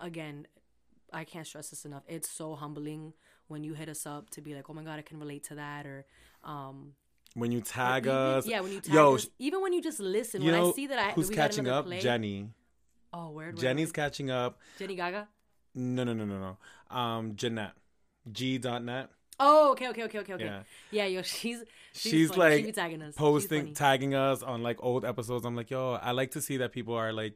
[0.00, 0.46] again,
[1.12, 2.02] I can't stress this enough.
[2.08, 3.14] It's so humbling
[3.48, 5.56] when you hit us up to be like, oh my god, I can relate to
[5.56, 6.04] that, or
[6.44, 6.92] um,
[7.34, 9.98] when you tag even- us, yeah, when you tag yo, us, even when you just
[10.00, 10.42] listen.
[10.42, 11.86] you when know I see that I who's catching up?
[11.86, 12.48] play, Jenny.
[13.12, 14.60] Oh, where Jenny's catching up.
[14.78, 15.26] Jenny Gaga.
[15.74, 16.38] No, no, no, no,
[16.90, 16.96] no.
[16.96, 17.72] Um, Jeanette.
[18.30, 19.10] G dot net.
[19.40, 20.44] Oh, okay, okay, okay, okay, okay.
[20.44, 20.62] Yeah.
[20.90, 23.14] Yeah, yo, she's she's, She's, like she be tagging us.
[23.14, 25.44] Posting, tagging us on like old episodes.
[25.44, 27.34] I'm like, yo, I like to see that people are like,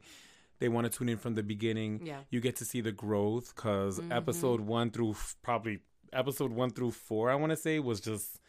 [0.59, 2.01] they want to tune in from the beginning.
[2.05, 2.13] Yeah.
[2.13, 2.21] Mm-hmm.
[2.29, 5.79] You get to see the growth because episode one through f- probably
[6.13, 8.39] episode one through four, I want to say, was just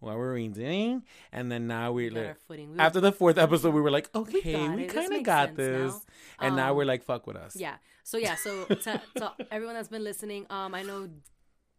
[0.00, 1.02] what were we doing?
[1.32, 2.36] And then now we're got like.
[2.48, 5.92] We after the fourth episode, we were like, okay, we, kind of makes got this.
[5.92, 6.02] now.
[6.40, 7.56] And now Um, we're like, fuck with us.
[7.56, 7.76] Yeah.
[8.02, 8.34] So yeah.
[8.34, 11.08] So to, to everyone that's been listening, um, I know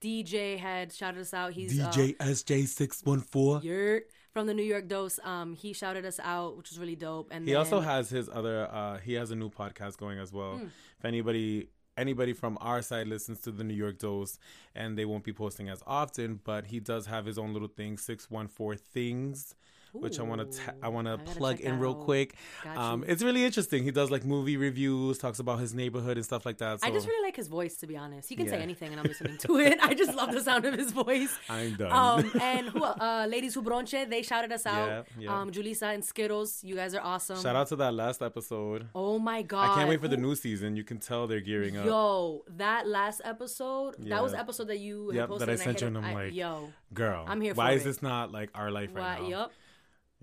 [0.02, 1.54] DJ had shouted us out.
[1.54, 3.62] He's uh, DJ SJ six one four.
[3.62, 5.20] Yurt from the New York Dose.
[5.24, 7.30] Um, he shouted us out, which was really dope.
[7.32, 8.68] And He then, also has his other.
[8.72, 10.58] uh He has a new podcast going as well.
[10.58, 10.66] Hmm.
[11.00, 14.38] If anybody anybody from our side listens to the New York Dose,
[14.76, 17.98] and they won't be posting as often, but he does have his own little thing.
[17.98, 19.56] Six one four things
[20.00, 22.36] which I want to I want to plug in real quick.
[22.76, 23.84] Um, it's really interesting.
[23.84, 26.82] He does like movie reviews, talks about his neighborhood and stuff like that.
[26.82, 28.30] So I just really like his voice, to be honest.
[28.30, 29.78] He can say anything, and I'm listening to it.
[29.82, 31.38] I just love the sound of his voice.
[31.50, 31.92] I'm done.
[31.92, 34.88] Um, and who, uh, ladies who bronche, they shouted us out.
[34.88, 35.40] Yeah, yeah.
[35.42, 37.42] Um, Julissa and Skittles, you guys are awesome.
[37.42, 38.88] Shout out to that last episode.
[38.96, 39.72] Oh my god!
[39.72, 40.76] I can't wait for the new season.
[40.76, 41.86] You can tell they're gearing up.
[41.86, 45.54] Yo, that last episode, that was the episode that you had Yep, posted that I
[45.54, 47.86] and sent you, and I'm I- like, yo, Girl, I'm here Why is it.
[47.86, 49.28] this not like our life right now?
[49.28, 49.52] Yup,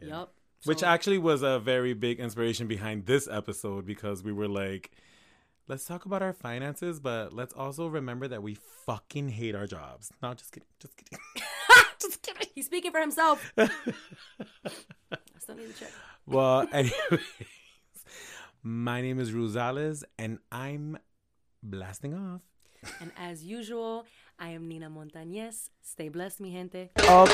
[0.02, 0.08] Yeah.
[0.08, 0.34] yup.
[0.64, 4.92] Which actually was a very big inspiration behind this episode because we were like,
[5.66, 10.12] let's talk about our finances, but let's also remember that we fucking hate our jobs.
[10.22, 10.68] No, just kidding.
[10.78, 11.18] Just kidding.
[12.00, 12.48] just kidding.
[12.54, 13.52] he's speaking for himself.
[13.58, 13.68] I
[15.40, 15.90] still need to check.
[16.26, 17.20] Well, anyways,
[18.62, 20.98] my name is Rosales and I'm
[21.62, 22.42] blasting off.
[23.00, 24.06] And as usual,
[24.38, 25.70] I am Nina Montañez.
[25.82, 26.90] Stay blessed, mi gente.
[26.98, 27.26] Oh,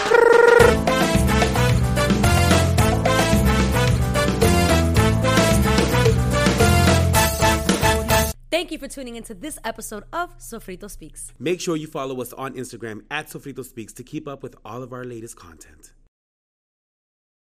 [8.51, 11.35] Thank you for tuning into this episode of Sofrito Speaks.
[11.39, 14.83] Make sure you follow us on Instagram at Sofrito Speaks to keep up with all
[14.83, 15.93] of our latest content.